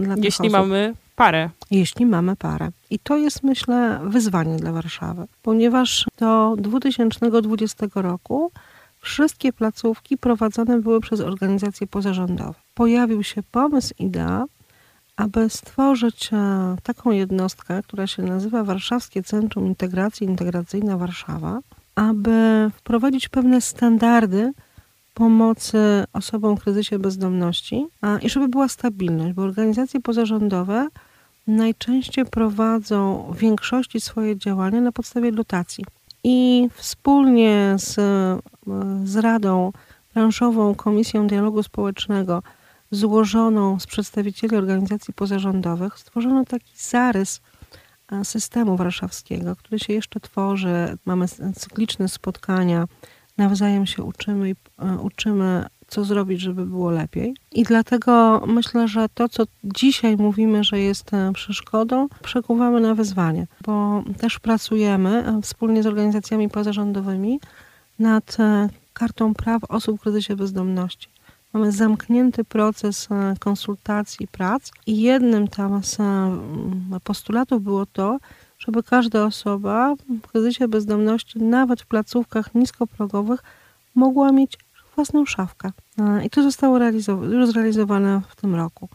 dla 0.00 0.14
Jeśli 0.16 0.48
osób. 0.48 0.52
mamy 0.52 0.94
parę. 1.16 1.50
Jeśli 1.70 2.06
mamy 2.06 2.36
parę. 2.36 2.68
I 2.90 2.98
to 2.98 3.16
jest, 3.16 3.42
myślę, 3.42 4.00
wyzwanie 4.04 4.56
dla 4.56 4.72
Warszawy, 4.72 5.26
ponieważ 5.42 6.06
do 6.18 6.56
2020 6.58 7.86
roku 7.94 8.52
wszystkie 9.00 9.52
placówki 9.52 10.18
prowadzone 10.18 10.80
były 10.80 11.00
przez 11.00 11.20
organizacje 11.20 11.86
pozarządowe. 11.86 12.54
Pojawił 12.74 13.22
się 13.22 13.42
pomysł, 13.42 13.94
idea, 13.98 14.44
aby 15.16 15.50
stworzyć 15.50 16.30
e, 16.32 16.76
taką 16.82 17.10
jednostkę, 17.10 17.82
która 17.82 18.06
się 18.06 18.22
nazywa 18.22 18.64
Warszawskie 18.64 19.22
Centrum 19.22 19.66
Integracji 19.66 20.26
Integracyjna 20.26 20.96
Warszawa, 20.96 21.60
aby 21.94 22.70
wprowadzić 22.74 23.28
pewne 23.28 23.60
standardy 23.60 24.52
pomocy 25.14 26.04
osobom 26.12 26.56
w 26.56 26.62
kryzysie 26.62 26.98
bezdomności 26.98 27.86
i 28.22 28.30
żeby 28.30 28.48
była 28.48 28.68
stabilność, 28.68 29.32
bo 29.34 29.42
organizacje 29.42 30.00
pozarządowe 30.00 30.88
najczęściej 31.46 32.24
prowadzą 32.24 33.26
w 33.32 33.36
większości 33.36 34.00
swoje 34.00 34.36
działania 34.36 34.80
na 34.80 34.92
podstawie 34.92 35.32
dotacji. 35.32 35.84
I 36.24 36.68
wspólnie 36.74 37.74
z, 37.78 37.94
z 39.04 39.16
Radą 39.16 39.72
Branżową 40.14 40.74
Komisją 40.74 41.26
Dialogu 41.26 41.62
Społecznego, 41.62 42.42
złożoną 42.90 43.80
z 43.80 43.86
przedstawicieli 43.86 44.56
organizacji 44.56 45.14
pozarządowych, 45.14 45.98
stworzono 45.98 46.44
taki 46.44 46.72
zarys 46.76 47.40
systemu 48.22 48.76
warszawskiego, 48.76 49.56
który 49.56 49.78
się 49.78 49.92
jeszcze 49.92 50.20
tworzy. 50.20 50.98
Mamy 51.04 51.26
cykliczne 51.54 52.08
spotkania, 52.08 52.84
nawzajem 53.38 53.86
się 53.86 54.02
uczymy 54.02 54.50
i 54.50 54.54
e, 54.78 54.98
uczymy, 54.98 55.66
co 55.86 56.04
zrobić, 56.04 56.40
żeby 56.40 56.66
było 56.66 56.90
lepiej. 56.90 57.34
I 57.52 57.62
dlatego 57.62 58.42
myślę, 58.46 58.88
że 58.88 59.08
to, 59.14 59.28
co 59.28 59.44
dzisiaj 59.64 60.16
mówimy, 60.16 60.64
że 60.64 60.78
jest 60.78 61.14
e, 61.14 61.32
przeszkodą, 61.32 62.08
przekuwamy 62.22 62.80
na 62.80 62.94
wyzwanie, 62.94 63.46
bo 63.64 64.02
też 64.18 64.38
pracujemy 64.38 65.10
e, 65.26 65.42
wspólnie 65.42 65.82
z 65.82 65.86
organizacjami 65.86 66.48
pozarządowymi 66.48 67.40
nad 67.98 68.36
kartą 68.92 69.34
praw 69.34 69.64
osób 69.64 69.98
w 69.98 70.02
kryzysie 70.02 70.36
bezdomności. 70.36 71.08
Mamy 71.52 71.72
zamknięty 71.72 72.44
proces 72.44 73.08
e, 73.10 73.34
konsultacji, 73.38 74.28
prac 74.28 74.70
i 74.86 75.00
jednym 75.00 75.48
tam 75.48 75.84
z 75.84 76.00
e, 76.00 76.30
postulatów 77.04 77.62
było 77.62 77.86
to, 77.86 78.18
żeby 78.58 78.82
każda 78.82 79.24
osoba 79.24 79.94
w 80.22 80.28
kryzysie 80.28 80.68
bezdomności, 80.68 81.42
nawet 81.42 81.82
w 81.82 81.86
placówkach 81.86 82.54
niskoprogowych, 82.54 83.42
mogła 83.94 84.32
mieć 84.32 84.58
własną 84.94 85.26
szafkę. 85.26 85.70
E, 85.98 86.24
I 86.24 86.30
to 86.30 86.42
zostało 86.42 86.78
już 87.32 87.46
zrealizowane 87.46 88.20
w 88.28 88.36
tym 88.36 88.54
roku. 88.54 88.88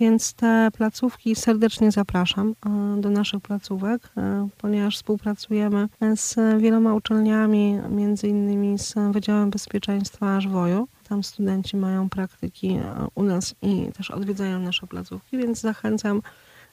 Więc 0.00 0.32
te 0.32 0.68
placówki 0.76 1.36
serdecznie 1.36 1.92
zapraszam 1.92 2.54
do 2.98 3.10
naszych 3.10 3.40
placówek, 3.40 4.12
ponieważ 4.58 4.96
współpracujemy 4.96 5.88
z 6.16 6.36
wieloma 6.60 6.94
uczelniami, 6.94 7.78
między 7.90 8.28
innymi 8.28 8.78
z 8.78 8.94
Wydziałem 9.12 9.50
Bezpieczeństwa 9.50 10.40
Żwoju 10.40 10.88
tam 11.08 11.22
studenci 11.22 11.76
mają 11.76 12.08
praktyki 12.08 12.68
e, 12.68 13.06
u 13.14 13.22
nas 13.22 13.54
i 13.62 13.92
też 13.96 14.10
odwiedzają 14.10 14.60
nasze 14.60 14.86
placówki, 14.86 15.38
więc 15.38 15.60
zachęcam 15.60 16.22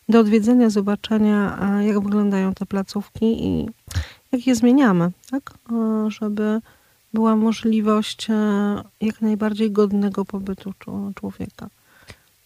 do 0.09 0.19
odwiedzenia, 0.19 0.69
zobaczenia, 0.69 1.59
e, 1.61 1.85
jak 1.85 1.99
wyglądają 1.99 2.53
te 2.53 2.65
placówki 2.65 3.45
i 3.45 3.69
jak 4.31 4.47
je 4.47 4.55
zmieniamy, 4.55 5.11
tak? 5.31 5.53
E, 5.71 6.11
żeby 6.11 6.61
była 7.13 7.35
możliwość 7.35 8.27
jak 9.01 9.21
najbardziej 9.21 9.71
godnego 9.71 10.25
pobytu 10.25 10.73
człowieka. 11.15 11.69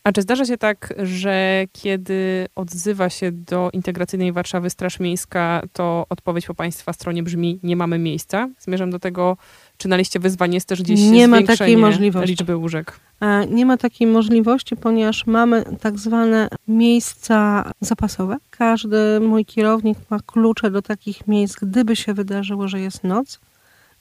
A 0.05 0.11
czy 0.11 0.21
zdarza 0.21 0.45
się 0.45 0.57
tak, 0.57 0.93
że 1.03 1.63
kiedy 1.71 2.47
odzywa 2.55 3.09
się 3.09 3.31
do 3.31 3.69
integracyjnej 3.73 4.31
Warszawy 4.31 4.69
Straż 4.69 4.99
Miejska, 4.99 5.61
to 5.73 6.05
odpowiedź 6.09 6.45
po 6.45 6.53
Państwa 6.53 6.93
stronie 6.93 7.23
brzmi: 7.23 7.59
Nie 7.63 7.75
mamy 7.75 7.99
miejsca? 7.99 8.49
Zmierzam 8.59 8.91
do 8.91 8.99
tego, 8.99 9.37
czy 9.77 9.87
na 9.87 9.97
liście 9.97 10.19
wyzwań 10.19 10.53
jest 10.53 10.67
też 10.67 10.81
gdzieś 10.81 10.99
nie 11.01 11.27
ma 11.27 11.41
takiej 11.41 11.77
możliwości. 11.77 12.29
liczby 12.29 12.55
łóżek? 12.55 12.99
E, 13.21 13.47
nie 13.47 13.65
ma 13.65 13.77
takiej 13.77 14.07
możliwości, 14.07 14.75
ponieważ 14.75 15.27
mamy 15.27 15.63
tak 15.81 15.99
zwane 15.99 16.47
miejsca 16.67 17.71
zapasowe. 17.81 18.37
Każdy 18.49 19.19
mój 19.19 19.45
kierownik 19.45 19.97
ma 20.09 20.19
klucze 20.25 20.71
do 20.71 20.81
takich 20.81 21.27
miejsc, 21.27 21.55
gdyby 21.61 21.95
się 21.95 22.13
wydarzyło, 22.13 22.67
że 22.67 22.79
jest 22.79 23.03
noc 23.03 23.39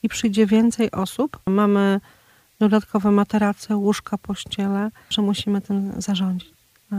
i 0.02 0.08
przyjdzie 0.08 0.46
więcej 0.46 0.90
osób. 0.90 1.38
Mamy 1.46 2.00
dodatkowe 2.58 3.10
materace, 3.10 3.76
łóżka, 3.76 4.18
pościele, 4.18 4.90
że 5.10 5.22
musimy 5.22 5.60
tym 5.60 5.92
zarządzić. 5.98 6.54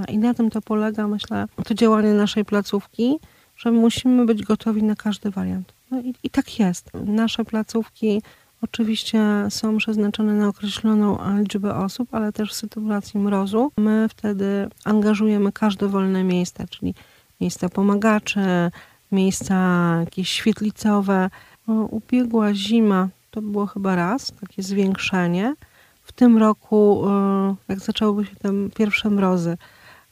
I 0.10 0.18
na 0.18 0.34
tym 0.34 0.50
to 0.50 0.62
polega, 0.62 1.08
myślę, 1.08 1.48
to 1.66 1.74
działanie 1.74 2.14
naszej 2.14 2.46
placówki, 2.46 3.20
że 3.58 3.72
musimy 3.72 4.26
być 4.26 4.44
gotowi 4.44 4.84
na 4.84 4.96
każdy 4.96 5.32
wariant. 5.32 5.74
No 5.92 6.02
i, 6.02 6.14
i 6.24 6.30
tak 6.30 6.60
jest. 6.60 6.92
Nasze 6.94 7.46
placówki 7.46 8.22
Oczywiście 8.62 9.20
są 9.50 9.78
przeznaczone 9.78 10.34
na 10.34 10.48
określoną 10.48 11.18
liczbę 11.40 11.76
osób, 11.76 12.14
ale 12.16 12.32
też 12.32 12.52
w 12.52 12.56
sytuacji 12.56 13.20
mrozu 13.20 13.72
my 13.78 14.10
wtedy 14.10 14.70
angażujemy 14.86 15.52
każde 15.52 15.88
wolne 15.88 16.24
miejsce, 16.24 16.66
czyli 16.70 16.94
miejsca 17.42 17.70
pomagaczy, 17.70 18.72
miejsca 19.12 19.56
jakieś 20.00 20.30
świetlicowe. 20.30 21.30
Ubiegła 21.68 22.54
zima 22.54 23.10
to 23.36 23.42
było 23.42 23.66
chyba 23.66 23.96
raz, 23.96 24.32
takie 24.42 24.64
zwiększenie. 24.64 25.56
W 26.04 26.12
tym 26.12 26.38
roku, 26.38 27.06
e, 27.08 27.56
jak 27.68 27.80
zaczęły 27.80 28.26
się 28.26 28.36
te 28.36 28.50
pierwsze 28.76 29.10
mrozy, 29.10 29.58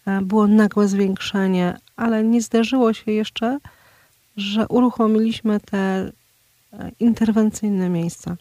e, 0.06 0.22
było 0.22 0.48
nagłe 0.48 0.88
zwiększenie, 0.88 1.77
ale 1.96 2.24
nie 2.24 2.42
zdarzyło 2.42 2.94
się 2.94 3.12
jeszcze, 3.12 3.58
że 4.38 4.68
uruchomiliśmy 4.68 5.60
te 5.60 6.12
interwencyjne 7.00 7.89
miejsca. 7.89 8.36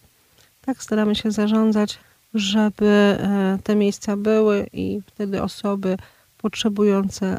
Tak 0.64 0.82
staramy 0.82 1.14
się 1.14 1.30
zarządzać, 1.30 1.98
żeby 2.34 2.86
e, 2.86 3.58
te 3.64 3.76
miejsca 3.76 4.16
były 4.16 4.66
i 4.72 5.00
wtedy 5.06 5.42
osoby 5.42 5.96
potrzebujące 6.38 7.38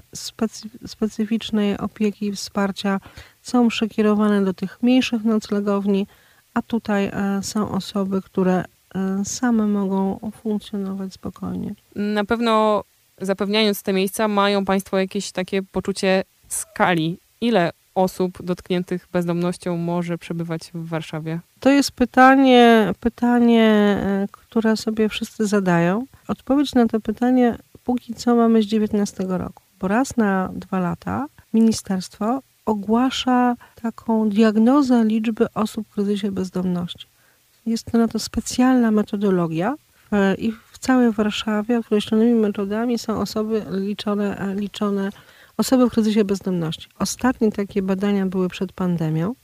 specyficznej 0.85 1.77
opieki 1.77 2.27
i 2.27 2.31
wsparcia 2.31 2.99
są 3.41 3.67
przekierowane 3.67 4.45
do 4.45 4.53
tych 4.53 4.83
mniejszych 4.83 5.23
noclegowni, 5.23 6.07
a 6.53 6.61
tutaj 6.61 7.05
e, 7.05 7.43
są 7.43 7.71
osoby, 7.71 8.21
które 8.21 8.65
e, 8.95 9.25
same 9.25 9.67
mogą 9.67 10.19
funkcjonować 10.41 11.13
spokojnie. 11.13 11.75
Na 11.95 12.25
pewno 12.25 12.83
zapewniając 13.21 13.83
te 13.83 13.93
miejsca, 13.93 14.27
mają 14.27 14.65
Państwo 14.65 14.97
jakieś 14.97 15.31
takie 15.31 15.63
poczucie 15.63 16.23
skali. 16.47 17.17
Ile 17.41 17.71
osób 17.95 18.43
dotkniętych 18.43 19.07
bezdomnością 19.11 19.77
może 19.77 20.17
przebywać 20.17 20.71
w 20.73 20.87
Warszawie? 20.87 21.39
To 21.59 21.69
jest 21.69 21.91
pytanie, 21.91 22.93
pytanie, 22.99 23.63
e, 23.63 24.27
które 24.31 24.77
sobie 24.77 25.09
wszyscy 25.09 25.47
zadają. 25.47 26.05
Odpowiedź 26.27 26.73
na 26.73 26.87
to 26.87 26.99
pytanie 26.99 27.57
póki 27.83 28.13
co 28.13 28.35
mamy 28.35 28.63
z 28.63 28.65
19 28.65 29.23
roku, 29.37 29.63
bo 29.79 29.87
raz 29.87 30.17
na 30.17 30.49
dwa 30.53 30.79
lata 30.79 31.25
ministerstwo 31.53 32.41
ogłasza 32.65 33.55
taką 33.81 34.29
diagnozę 34.29 35.03
liczby 35.05 35.53
osób 35.53 35.87
w 35.87 35.93
kryzysie 35.93 36.31
bezdomności. 36.31 37.07
Jest 37.65 37.91
to 37.91 37.97
na 37.97 38.07
to 38.07 38.19
specjalna 38.19 38.91
metodologia 38.91 39.75
i 40.37 40.51
w 40.71 40.77
całej 40.77 41.11
Warszawie 41.11 41.79
określonymi 41.79 42.33
metodami 42.33 42.99
są 42.99 43.21
osoby 43.21 43.65
liczone, 43.71 44.55
liczone 44.55 45.09
osoby 45.57 45.89
w 45.89 45.91
kryzysie 45.91 46.23
bezdomności. 46.23 46.87
Ostatnie 46.99 47.51
takie 47.51 47.81
badania 47.81 48.25
były 48.25 48.49
przed 48.49 48.71
pandemią 48.71 49.35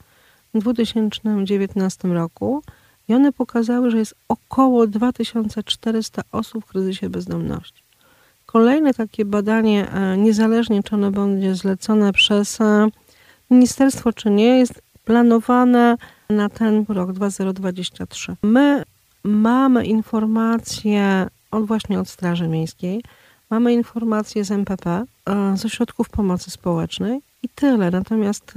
w 0.54 0.60
2019 0.60 2.08
roku 2.08 2.64
i 3.08 3.14
one 3.14 3.32
pokazały, 3.32 3.92
że 3.92 3.98
jest 3.98 4.16
około 4.28 4.88
2400 4.88 6.22
osób 6.32 6.66
w 6.66 6.68
kryzysie 6.68 7.10
bezdomności. 7.10 7.84
Kolejne 8.46 8.94
takie 8.94 9.26
badanie, 9.26 9.92
e, 9.92 10.18
niezależnie 10.18 10.84
czy 10.84 10.96
ono 10.96 11.12
będzie 11.12 11.56
zlecone 11.56 12.14
przez 12.14 12.62
e, 12.62 12.88
ministerstwo, 13.50 14.14
czy 14.14 14.30
nie, 14.30 14.60
jest 14.60 14.82
planowane 15.06 15.98
na 16.30 16.50
ten 16.50 16.86
rok 16.90 17.12
2023. 17.12 18.36
My 18.44 18.84
mamy 19.24 19.86
informacje 19.86 21.28
od 21.52 21.66
właśnie 21.66 22.00
od 22.00 22.10
Straży 22.10 22.48
Miejskiej, 22.48 23.04
mamy 23.50 23.74
informacje 23.74 24.46
z 24.46 24.52
MPP, 24.52 25.04
e, 25.26 25.58
z 25.58 25.66
ośrodków 25.66 26.10
pomocy 26.10 26.52
społecznej 26.52 27.22
i 27.44 27.50
tyle. 27.50 27.92
Natomiast 27.92 28.54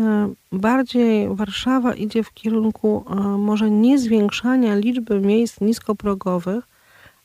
bardziej 0.52 1.36
Warszawa 1.36 1.94
idzie 1.94 2.22
w 2.24 2.34
kierunku 2.34 3.04
może 3.38 3.70
nie 3.70 3.98
zwiększania 3.98 4.74
liczby 4.74 5.20
miejsc 5.20 5.60
niskoprogowych, 5.60 6.64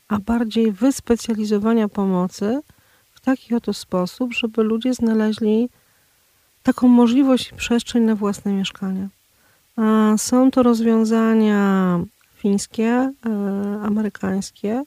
a 0.08 0.18
bardziej 0.18 0.72
wyspecjalizowania 0.72 1.88
pomocy 1.88 2.60
w 3.10 3.20
taki 3.20 3.54
oto 3.54 3.72
sposób, 3.72 4.32
żeby 4.32 4.62
ludzie 4.62 4.94
znaleźli 4.94 5.68
taką 6.62 6.88
możliwość 6.88 7.52
i 7.52 7.54
przestrzeń 7.54 8.02
na 8.02 8.14
własne 8.14 8.52
mieszkanie. 8.52 9.08
Są 10.16 10.50
to 10.50 10.62
rozwiązania 10.62 12.00
fińskie, 12.34 12.86
e, 12.86 13.12
amerykańskie. 13.82 14.84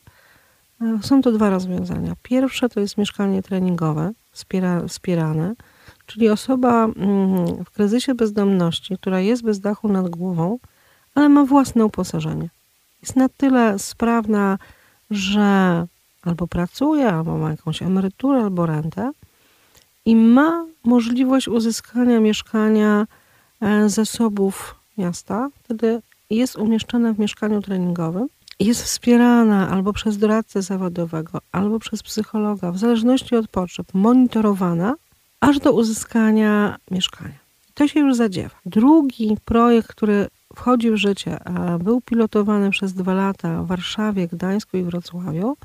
E, 0.82 1.00
są 1.02 1.22
to 1.22 1.32
dwa 1.32 1.50
rozwiązania. 1.50 2.14
Pierwsze 2.24 2.70
to 2.70 2.80
jest 2.80 2.98
mieszkanie 2.98 3.44
treningowe, 3.44 4.12
wspiera, 4.32 4.88
wspierane, 4.88 5.54
czyli 6.06 6.30
osoba 6.30 6.84
mm, 6.84 7.66
w 7.66 7.72
kryzysie 7.72 8.16
bezdomności, 8.16 8.98
która 8.98 9.20
jest 9.20 9.44
bez 9.44 9.60
dachu 9.60 9.88
nad 9.88 10.10
głową, 10.10 10.60
ale 11.16 11.30
ma 11.30 11.46
własne 11.46 11.86
uposażenie. 11.86 12.50
Jest 13.02 13.16
na 13.16 13.30
tyle 13.30 13.80
sprawna 13.80 14.58
że 15.12 15.88
albo 16.24 16.48
pracuje, 16.48 17.10
albo 17.10 17.38
ma 17.38 17.52
jakąś 17.52 17.82
emeryturę, 17.82 18.44
albo 18.44 18.66
rentę 18.66 19.12
i 20.06 20.16
ma 20.16 20.66
możliwość 20.84 21.48
uzyskania 21.48 22.20
mieszkania 22.20 23.08
e, 23.62 23.90
zasobów 23.90 24.76
miasta, 24.98 25.50
wtedy 25.64 26.02
jest 26.30 26.56
umieszczona 26.56 27.14
w 27.14 27.20
mieszkaniu 27.20 27.62
treningowym, 27.62 28.28
jest 28.60 28.84
wspierana 28.84 29.70
albo 29.70 29.94
przez 29.94 30.18
doradcę 30.18 30.62
zawodowego, 30.62 31.42
albo 31.52 31.80
przez 31.80 32.04
psychologa, 32.04 32.72
w 32.72 32.78
zależności 32.78 33.36
od 33.36 33.48
potrzeb, 33.48 33.88
monitorowana, 33.94 34.94
aż 35.40 35.60
do 35.60 35.72
uzyskania 35.72 36.78
mieszkania. 36.92 37.42
To 37.74 37.88
się 37.88 38.00
już 38.00 38.16
zadziewa. 38.16 38.56
Drugi 38.66 39.38
projekt, 39.46 39.88
który 39.88 40.28
wchodzi 40.56 40.92
w 40.92 40.96
życie, 40.96 41.44
a 41.44 41.78
był 41.78 42.02
pilotowany 42.02 42.70
przez 42.70 42.94
dwa 42.94 43.14
lata 43.14 43.64
w 43.64 43.68
Warszawie, 43.68 44.28
Gdańsku 44.28 44.78
i 44.78 44.84
Wrocławiu, 44.84 45.58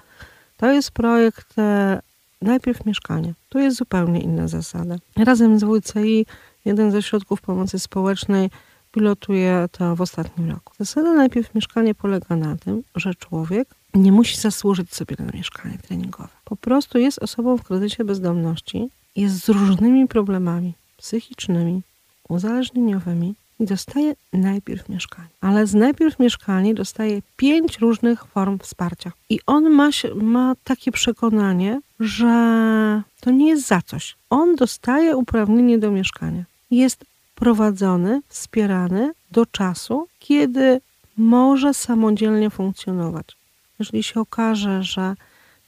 to 0.56 0.72
jest 0.72 0.90
projekt 0.90 1.58
e, 1.58 2.00
najpierw 2.42 2.86
mieszkanie. 2.86 3.34
Tu 3.48 3.58
jest 3.58 3.76
zupełnie 3.76 4.20
inna 4.20 4.48
zasada. 4.48 4.96
Razem 5.16 5.58
z 5.58 5.64
WCI, 5.64 6.26
jeden 6.64 6.90
ze 6.90 7.02
środków 7.02 7.40
pomocy 7.40 7.78
społecznej, 7.78 8.50
pilotuje 8.92 9.68
to 9.72 9.96
w 9.96 10.00
ostatnim 10.00 10.50
roku. 10.50 10.72
Zasada 10.78 11.12
najpierw 11.12 11.54
mieszkanie 11.54 11.94
polega 11.94 12.36
na 12.36 12.56
tym, 12.56 12.82
że 12.94 13.14
człowiek 13.14 13.68
nie 13.94 14.12
musi 14.12 14.36
zasłużyć 14.36 14.94
sobie 14.94 15.16
na 15.18 15.32
mieszkanie 15.32 15.78
treningowe. 15.78 16.28
Po 16.44 16.56
prostu 16.56 16.98
jest 16.98 17.18
osobą 17.18 17.56
w 17.56 17.62
kryzysie 17.62 18.04
bezdomności, 18.04 18.88
jest 19.16 19.44
z 19.44 19.48
różnymi 19.48 20.08
problemami 20.08 20.74
psychicznymi, 20.96 21.82
uzależnieniowymi, 22.28 23.34
i 23.60 23.64
dostaje 23.64 24.14
najpierw 24.32 24.88
mieszkanie. 24.88 25.28
Ale 25.40 25.66
z 25.66 25.74
najpierw 25.74 26.18
mieszkanie 26.18 26.74
dostaje 26.74 27.22
pięć 27.36 27.78
różnych 27.78 28.24
form 28.24 28.58
wsparcia. 28.58 29.12
I 29.28 29.40
on 29.46 29.70
ma, 29.70 29.90
ma 30.14 30.54
takie 30.64 30.92
przekonanie, 30.92 31.80
że 32.00 33.02
to 33.20 33.30
nie 33.30 33.48
jest 33.48 33.66
za 33.66 33.82
coś. 33.82 34.16
On 34.30 34.56
dostaje 34.56 35.16
uprawnienie 35.16 35.78
do 35.78 35.90
mieszkania. 35.90 36.44
Jest 36.70 37.04
prowadzony, 37.34 38.20
wspierany 38.28 39.12
do 39.30 39.46
czasu, 39.46 40.08
kiedy 40.18 40.80
może 41.16 41.74
samodzielnie 41.74 42.50
funkcjonować. 42.50 43.36
Jeżeli 43.78 44.02
się 44.02 44.20
okaże, 44.20 44.82
że 44.82 45.14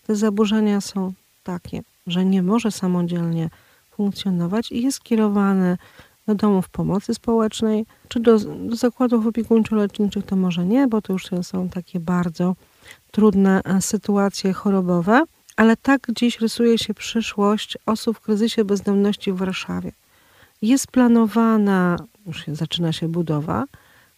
te 0.07 0.17
zaburzenia 0.17 0.81
są 0.81 1.13
takie, 1.45 1.83
że 2.07 2.25
nie 2.25 2.43
może 2.43 2.71
samodzielnie 2.71 3.51
funkcjonować 3.91 4.73
i 4.73 4.83
jest 4.83 5.01
kierowany 5.01 5.79
do 6.29 6.35
domów 6.35 6.69
pomocy 6.69 7.15
społecznej, 7.15 7.87
czy 8.09 8.21
do, 8.21 8.39
do 8.39 8.77
zakładów 8.77 9.27
opiekuńczo-leczniczych 9.27 10.23
to 10.27 10.37
może 10.37 10.65
nie, 10.65 10.87
bo 10.87 11.03
to 11.03 11.13
już 11.13 11.27
są 11.43 11.69
takie 11.69 12.01
bardzo 12.01 12.57
trudne 13.11 13.61
e, 13.65 13.81
sytuacje 13.81 14.53
chorobowe, 14.53 15.25
ale 15.57 15.77
tak 15.77 16.07
dziś 16.17 16.41
rysuje 16.41 16.79
się 16.79 16.95
przyszłość 16.95 17.79
osób 17.87 18.17
w 18.17 18.21
kryzysie 18.21 18.65
bezdomności 18.65 19.33
w 19.33 19.37
Warszawie. 19.37 19.93
Jest 20.63 20.87
planowana, 20.87 21.97
już 22.27 22.45
się, 22.45 22.55
zaczyna 22.55 22.93
się 22.93 23.09
budowa, 23.09 23.65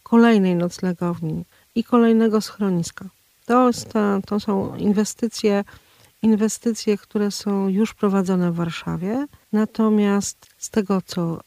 kolejnej 0.03 0.55
noclegowni 0.55 1.45
i 1.75 1.83
kolejnego 1.83 2.41
schroniska. 2.41 3.05
To, 3.45 3.67
jest, 3.67 3.93
to 4.25 4.39
są 4.39 4.75
inwestycje, 4.75 5.63
inwestycje, 6.21 6.97
które 6.97 7.31
są 7.31 7.67
już 7.67 7.93
prowadzone 7.93 8.51
w 8.51 8.55
Warszawie. 8.55 9.25
Natomiast 9.51 10.47
z 10.57 10.69
tego, 10.69 11.01
co 11.05 11.39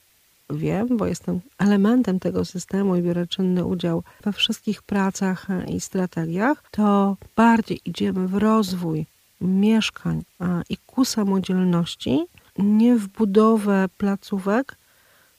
wiem, 0.51 0.97
bo 0.97 1.07
jestem 1.07 1.41
elementem 1.59 2.21
tego 2.21 2.45
systemu 2.45 2.97
i 2.97 3.03
biorę 3.03 3.27
czynny 3.27 3.65
udział 3.65 4.03
we 4.25 4.33
wszystkich 4.33 4.83
pracach 4.83 5.47
i 5.69 5.81
strategiach, 5.81 6.63
to 6.71 7.17
bardziej 7.37 7.81
idziemy 7.85 8.29
w 8.29 8.35
rozwój 8.35 9.07
mieszkań 9.41 10.23
i 10.69 10.77
ku 10.77 11.05
samodzielności, 11.05 12.25
nie 12.59 12.97
w 12.97 13.09
budowę 13.09 13.89
placówek, 13.99 14.77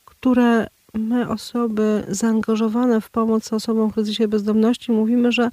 które 0.06 0.68
my, 0.94 1.30
osoby 1.30 2.04
zaangażowane 2.08 3.02
w 3.02 3.10
pomoc 3.10 3.54
osobom 3.54 3.92
w 3.92 3.94
kryzysie 3.94 4.28
bezdomności, 4.28 4.92
mówimy, 4.92 5.32
że 5.32 5.50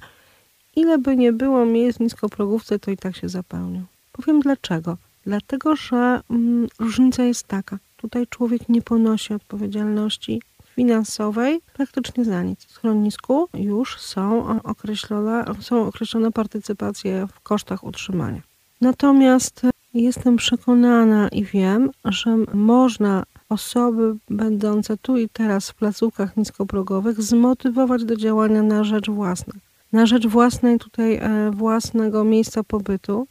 ile 0.75 0.97
by 0.97 1.15
nie 1.15 1.33
było 1.33 1.65
miejsc 1.65 1.97
w 1.97 2.01
niskoprogówce, 2.01 2.79
to 2.79 2.91
i 2.91 2.97
tak 2.97 3.15
się 3.15 3.29
zapełnią. 3.29 3.83
Powiem 4.11 4.39
dlaczego. 4.39 4.97
Dlatego, 5.25 5.75
że 5.75 6.21
mm, 6.29 6.67
różnica 6.79 7.23
jest 7.23 7.47
taka. 7.47 7.77
Tutaj 8.03 8.27
człowiek 8.27 8.69
nie 8.69 8.81
ponosi 8.81 9.33
odpowiedzialności 9.33 10.41
finansowej 10.75 11.61
praktycznie 11.73 12.25
za 12.25 12.43
nic. 12.43 12.65
W 12.65 12.71
schronisku 12.71 13.47
już 13.53 13.99
są 13.99 14.59
określone, 14.63 15.45
są 15.59 15.87
określone 15.87 16.31
partycypacje 16.31 17.27
w 17.27 17.39
kosztach 17.39 17.83
utrzymania. 17.83 18.41
Natomiast 18.81 19.61
jestem 19.93 20.35
przekonana 20.35 21.29
i 21.29 21.43
wiem, 21.45 21.89
że 22.05 22.37
można 22.53 23.23
osoby 23.49 24.15
będące 24.29 24.97
tu 24.97 25.17
i 25.17 25.29
teraz 25.29 25.69
w 25.69 25.75
placówkach 25.75 26.37
niskoprogowych 26.37 27.21
zmotywować 27.21 28.05
do 28.05 28.15
działania 28.15 28.63
na 28.63 28.83
rzecz 28.83 29.09
własnej. 29.09 29.61
Na 29.91 30.05
rzecz 30.05 30.27
własnej 30.27 30.79
tutaj 30.79 31.15
e, 31.15 31.51
własnego 31.51 32.23
miejsca 32.23 32.63
pobytu. 32.63 33.27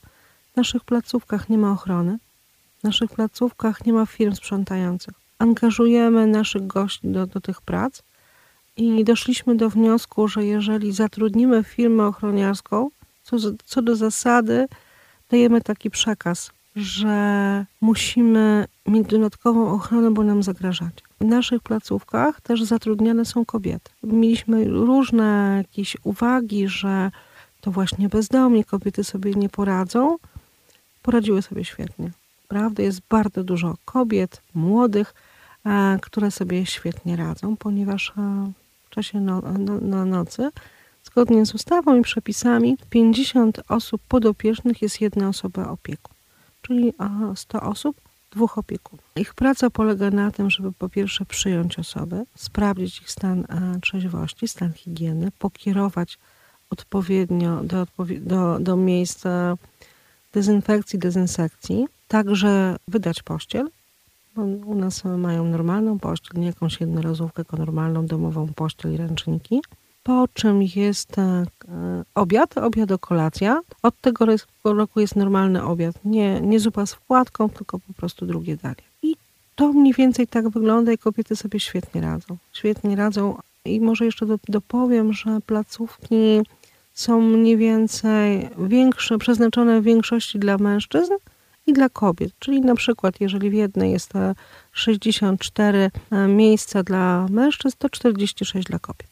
W 0.53 0.57
naszych 0.57 0.85
placówkach 0.85 1.49
nie 1.49 1.59
ma 1.59 1.73
ochrony. 1.73 2.19
W 2.83 2.85
naszych 2.85 3.11
placówkach 3.11 3.87
nie 3.87 3.93
ma 3.93 4.07
firm 4.07 4.35
sprzątających. 4.35 5.15
Angażujemy 5.39 6.27
naszych 6.27 6.67
gości 6.67 7.09
do, 7.09 7.27
do 7.27 7.41
tych 7.41 7.61
prac 7.61 8.03
i 8.77 9.05
doszliśmy 9.05 9.57
do 9.57 9.71
wniosku, 9.71 10.29
że 10.29 10.45
jeżeli 10.45 10.93
zatrudnimy 10.93 11.65
firmę 11.65 12.07
ochroniarską, 12.07 12.91
co, 13.23 13.37
co 13.65 13.83
do 13.83 13.97
zasady 13.97 14.69
dajemy 15.31 15.61
taki 15.61 15.91
przekaz, 15.91 16.51
że 16.77 17.67
musimy 17.81 18.67
mieć 18.87 19.07
dodatkową 19.07 19.73
ochronę, 19.73 20.11
bo 20.11 20.25
nam 20.25 20.43
zagrażać. 20.43 20.93
W 21.21 21.25
naszych 21.25 21.63
placówkach 21.63 22.41
też 22.41 22.63
zatrudniane 22.63 23.25
są 23.25 23.45
kobiety. 23.45 23.91
Mieliśmy 24.03 24.65
różne 24.65 25.55
jakieś 25.59 25.97
uwagi, 26.05 26.69
że 26.69 27.11
to 27.61 27.71
właśnie 27.71 28.09
bezdomni 28.09 28.65
kobiety 28.65 29.05
sobie 29.05 29.33
nie 29.35 29.49
poradzą. 29.49 30.17
Poradziły 31.03 31.43
sobie 31.43 31.65
świetnie. 31.65 32.11
Naprawdę 32.53 32.83
jest 32.83 33.01
bardzo 33.09 33.45
dużo 33.45 33.77
kobiet, 33.85 34.43
młodych, 34.55 35.15
e, 35.67 35.99
które 36.03 36.31
sobie 36.31 36.67
świetnie 36.67 37.17
radzą, 37.17 37.57
ponieważ 37.57 38.13
e, 38.19 38.53
w 38.85 38.91
czasie 38.91 39.21
no, 39.21 39.43
no, 39.59 39.79
no, 39.81 40.05
nocy, 40.05 40.51
zgodnie 41.05 41.47
z 41.47 41.55
ustawą 41.55 41.99
i 41.99 42.03
przepisami, 42.03 42.77
50 42.91 43.61
osób 43.69 44.03
podopiecznych 44.09 44.83
jest 44.83 45.01
jedna 45.01 45.29
osoba 45.29 45.69
opiekun, 45.69 46.15
czyli 46.63 46.93
100 47.35 47.63
osób, 47.63 47.97
dwóch 48.31 48.59
opiekunów. 48.59 49.05
Ich 49.17 49.35
praca 49.35 49.71
polega 49.71 50.11
na 50.11 50.31
tym, 50.31 50.51
żeby 50.51 50.73
po 50.73 50.89
pierwsze 50.89 51.25
przyjąć 51.25 51.79
osoby, 51.79 52.25
sprawdzić 52.37 53.01
ich 53.01 53.11
stan 53.11 53.41
e, 53.41 53.81
trzeźwości, 53.81 54.49
stan 54.49 54.73
higieny, 54.73 55.31
pokierować 55.39 56.19
odpowiednio 56.71 57.65
do, 57.65 57.87
do, 58.21 58.59
do 58.59 58.77
miejsca 58.77 59.57
dezynfekcji, 60.33 60.99
dezynsekcji, 60.99 61.87
także 62.13 62.77
wydać 62.89 63.23
pościel, 63.23 63.71
u 64.67 64.75
nas 64.75 65.05
mają 65.05 65.45
normalną 65.45 65.99
pościel, 65.99 66.41
nie 66.41 66.47
jakąś 66.47 66.81
jednorazówkę, 66.81 67.45
tylko 67.45 67.57
normalną 67.57 68.07
domową 68.07 68.49
pościel 68.57 68.95
i 68.95 68.97
ręczniki. 68.97 69.63
Po 70.03 70.29
czym 70.35 70.63
jest 70.77 71.19
e, 71.19 71.45
obiad, 72.15 72.59
obiad 72.59 72.91
kolacja. 73.01 73.61
Od 73.83 74.01
tego 74.01 74.27
roku 74.65 75.01
jest 75.01 75.17
normalny 75.17 75.65
obiad, 75.65 75.97
nie, 76.05 76.41
nie 76.41 76.61
zupa 76.61 76.87
z 76.87 76.93
wkładką, 76.93 77.49
tylko 77.49 77.79
po 77.79 77.93
prostu 77.93 78.27
drugie 78.27 78.57
danie. 78.57 78.87
I 79.03 79.17
to 79.55 79.73
mniej 79.73 79.95
więcej 79.95 80.27
tak 80.27 80.49
wygląda 80.49 80.93
i 80.93 80.99
kobiety 80.99 81.37
sobie 81.37 81.61
świetnie 81.61 82.01
radzą. 82.01 82.37
Świetnie 82.53 82.97
radzą 82.97 83.39
i 83.65 83.81
może 83.81 84.05
jeszcze 84.05 84.27
dopowiem, 84.49 85.13
że 85.13 85.41
placówki 85.47 86.41
są 86.95 87.21
mniej 87.21 87.57
więcej 87.57 88.49
większe, 88.59 89.19
przeznaczone 89.19 89.81
w 89.81 89.85
większości 89.85 90.39
dla 90.39 90.59
mężczyzn 90.59 91.13
i 91.67 91.73
dla 91.73 91.89
kobiet. 91.89 92.33
Czyli 92.39 92.61
na 92.61 92.75
przykład, 92.75 93.21
jeżeli 93.21 93.51
w 93.51 93.55
jednej 93.55 93.93
jest 93.93 94.13
64 94.73 95.91
e, 96.11 96.29
miejsca 96.29 96.83
dla 96.83 97.27
mężczyzn, 97.31 97.77
to 97.79 97.91
46 97.91 98.69
dla 98.69 98.79
kobiet. 98.79 99.07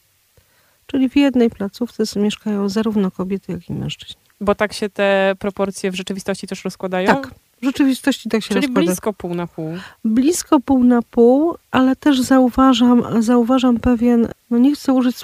Czyli 0.85 1.09
w 1.09 1.15
jednej 1.15 1.49
placówce 1.49 2.19
mieszkają 2.19 2.69
zarówno 2.69 3.11
kobiety, 3.11 3.51
jak 3.51 3.69
i 3.69 3.73
mężczyźni. 3.73 4.21
Bo 4.41 4.55
tak 4.55 4.73
się 4.73 4.89
te 4.89 5.35
proporcje 5.39 5.91
w 5.91 5.95
rzeczywistości 5.95 6.47
też 6.47 6.63
rozkładają? 6.63 7.07
Tak. 7.07 7.33
W 7.61 7.65
rzeczywistości 7.65 8.29
tak 8.29 8.41
się 8.43 8.47
Czyli 8.47 8.61
rozkłada. 8.61 8.87
blisko 8.87 9.13
pół 9.13 9.33
na 9.33 9.47
pół. 9.47 9.77
Blisko 10.05 10.59
pół 10.59 10.83
na 10.83 11.01
pół, 11.01 11.55
ale 11.71 11.95
też 11.95 12.21
zauważam, 12.21 13.23
zauważam 13.23 13.79
pewien, 13.79 14.27
no 14.49 14.57
nie 14.57 14.75
chcę 14.75 14.93
użyć 14.93 15.15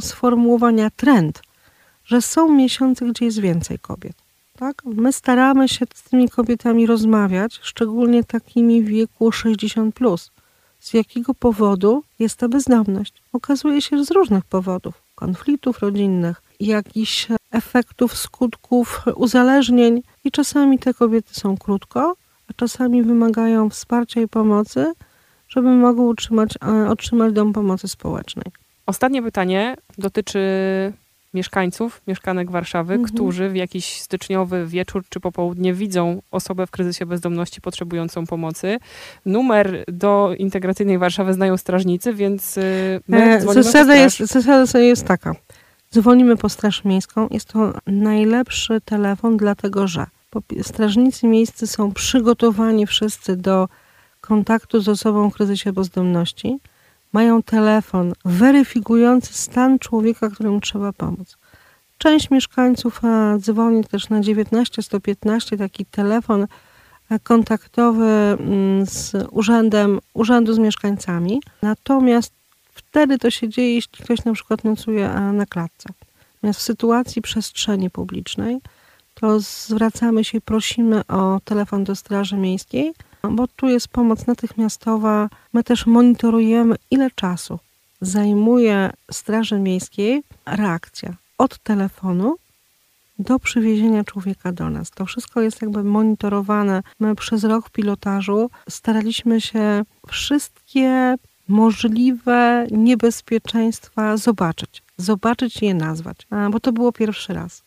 sformułowania 0.00 0.90
trend, 0.90 1.42
że 2.04 2.22
są 2.22 2.52
miesiące, 2.52 3.06
gdzie 3.06 3.24
jest 3.24 3.40
więcej 3.40 3.78
kobiet. 3.78 4.25
Tak? 4.56 4.82
My 4.84 5.12
staramy 5.12 5.68
się 5.68 5.86
z 5.94 6.02
tymi 6.02 6.28
kobietami 6.28 6.86
rozmawiać, 6.86 7.60
szczególnie 7.62 8.24
takimi 8.24 8.82
w 8.82 8.86
wieku 8.86 9.32
60. 9.32 9.94
Plus. 9.94 10.30
Z 10.80 10.94
jakiego 10.94 11.34
powodu 11.34 12.02
jest 12.18 12.36
ta 12.36 12.48
bezdomność? 12.48 13.14
Okazuje 13.32 13.82
się, 13.82 13.98
że 13.98 14.04
z 14.04 14.10
różnych 14.10 14.44
powodów 14.44 15.02
konfliktów 15.14 15.78
rodzinnych, 15.78 16.42
jakichś 16.60 17.28
efektów, 17.50 18.16
skutków 18.16 19.02
uzależnień, 19.14 20.02
i 20.24 20.30
czasami 20.30 20.78
te 20.78 20.94
kobiety 20.94 21.34
są 21.34 21.56
krótko, 21.56 22.16
a 22.50 22.52
czasami 22.56 23.02
wymagają 23.02 23.70
wsparcia 23.70 24.20
i 24.20 24.28
pomocy, 24.28 24.92
żeby 25.48 25.68
mogły 25.68 26.06
utrzymać, 26.06 26.50
e, 26.62 26.88
otrzymać 26.88 27.32
dom 27.32 27.52
pomocy 27.52 27.88
społecznej. 27.88 28.46
Ostatnie 28.86 29.22
pytanie 29.22 29.76
dotyczy 29.98 30.40
mieszkańców, 31.36 32.02
mieszkanek 32.06 32.50
Warszawy, 32.50 32.94
mhm. 32.94 33.14
którzy 33.14 33.48
w 33.48 33.56
jakiś 33.56 34.00
styczniowy 34.00 34.66
wieczór 34.66 35.04
czy 35.08 35.20
popołudnie 35.20 35.74
widzą 35.74 36.22
osobę 36.30 36.66
w 36.66 36.70
kryzysie 36.70 37.06
bezdomności 37.06 37.60
potrzebującą 37.60 38.26
pomocy. 38.26 38.78
Numer 39.26 39.84
do 39.88 40.34
integracyjnej 40.38 40.98
Warszawy 40.98 41.32
znają 41.32 41.56
strażnicy, 41.56 42.14
więc 42.14 42.58
y, 42.58 43.00
my 43.08 43.22
e, 43.22 43.40
zasada, 43.40 43.96
jest, 43.96 44.18
zasada 44.18 44.78
jest 44.78 45.04
taka. 45.04 45.34
Dzwonimy 45.92 46.36
po 46.36 46.48
Straż 46.48 46.84
Miejską. 46.84 47.28
Jest 47.30 47.48
to 47.48 47.72
najlepszy 47.86 48.80
telefon, 48.80 49.36
dlatego 49.36 49.86
że 49.86 50.06
strażnicy 50.62 51.26
miejscy 51.26 51.66
są 51.66 51.92
przygotowani 51.92 52.86
wszyscy 52.86 53.36
do 53.36 53.68
kontaktu 54.20 54.80
z 54.80 54.88
osobą 54.88 55.30
w 55.30 55.34
kryzysie 55.34 55.72
bezdomności 55.72 56.58
mają 57.16 57.42
telefon 57.42 58.12
weryfikujący 58.24 59.34
stan 59.34 59.78
człowieka, 59.78 60.30
któremu 60.30 60.60
trzeba 60.60 60.92
pomóc. 60.92 61.36
Część 61.98 62.30
mieszkańców 62.30 63.00
dzwoni 63.38 63.84
też 63.84 64.08
na 64.08 64.20
19-115, 64.20 65.58
taki 65.58 65.86
telefon 65.86 66.46
kontaktowy 67.22 68.06
mm, 68.06 68.86
z 68.86 69.12
urzędem, 69.30 70.00
urzędu 70.14 70.54
z 70.54 70.58
mieszkańcami. 70.58 71.40
Natomiast 71.62 72.32
wtedy 72.74 73.18
to 73.18 73.30
się 73.30 73.48
dzieje, 73.48 73.74
jeśli 73.74 74.04
ktoś 74.04 74.24
na 74.24 74.32
przykład 74.32 74.64
nocuje 74.64 75.08
na 75.32 75.46
klatce. 75.46 75.88
Natomiast 76.34 76.60
w 76.60 76.62
sytuacji 76.62 77.22
przestrzeni 77.22 77.90
publicznej 77.90 78.58
to 79.14 79.40
zwracamy 79.40 80.24
się 80.24 80.40
prosimy 80.40 81.06
o 81.06 81.40
telefon 81.44 81.84
do 81.84 81.96
Straży 81.96 82.36
Miejskiej, 82.36 82.92
bo 83.30 83.46
tu 83.48 83.68
jest 83.68 83.88
pomoc 83.88 84.26
natychmiastowa. 84.26 85.28
My 85.52 85.64
też 85.64 85.86
monitorujemy, 85.86 86.76
ile 86.90 87.10
czasu 87.10 87.58
zajmuje 88.00 88.92
Straży 89.10 89.58
Miejskiej 89.58 90.22
reakcja 90.46 91.14
od 91.38 91.58
telefonu 91.58 92.36
do 93.18 93.38
przywiezienia 93.38 94.04
człowieka 94.04 94.52
do 94.52 94.70
nas. 94.70 94.90
To 94.90 95.06
wszystko 95.06 95.40
jest 95.40 95.62
jakby 95.62 95.84
monitorowane. 95.84 96.82
My 97.00 97.14
przez 97.14 97.44
rok 97.44 97.70
pilotażu 97.70 98.50
staraliśmy 98.68 99.40
się 99.40 99.84
wszystkie 100.06 101.16
możliwe 101.48 102.66
niebezpieczeństwa 102.70 104.16
zobaczyć. 104.16 104.82
Zobaczyć 104.96 105.62
je 105.62 105.74
nazwać, 105.74 106.26
bo 106.50 106.60
to 106.60 106.72
było 106.72 106.92
pierwszy 106.92 107.34
raz. 107.34 107.62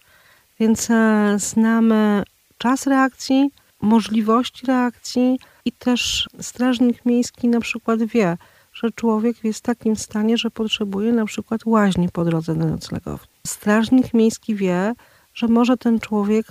Więc 0.60 0.90
e, 0.92 1.36
znamy 1.40 2.24
czas 2.58 2.88
reakcji, 2.88 3.52
możliwości 3.82 4.66
reakcji 4.66 5.40
i 5.66 5.72
też 5.72 6.30
strażnik 6.42 7.06
miejski 7.06 7.48
na 7.48 7.60
przykład 7.60 8.04
wie, 8.04 8.38
że 8.74 8.92
człowiek 8.92 9.44
jest 9.44 9.60
w 9.60 9.64
takim 9.64 9.96
stanie, 9.96 10.38
że 10.38 10.52
potrzebuje 10.52 11.14
na 11.14 11.26
przykład 11.26 11.62
łaźni 11.66 12.10
po 12.10 12.26
drodze 12.26 12.56
do 12.56 12.66
noclegowni. 12.66 13.28
Strażnik 13.48 14.14
miejski 14.14 14.56
wie, 14.56 14.94
że 15.34 15.48
może 15.48 15.78
ten 15.78 16.00
człowiek 16.00 16.46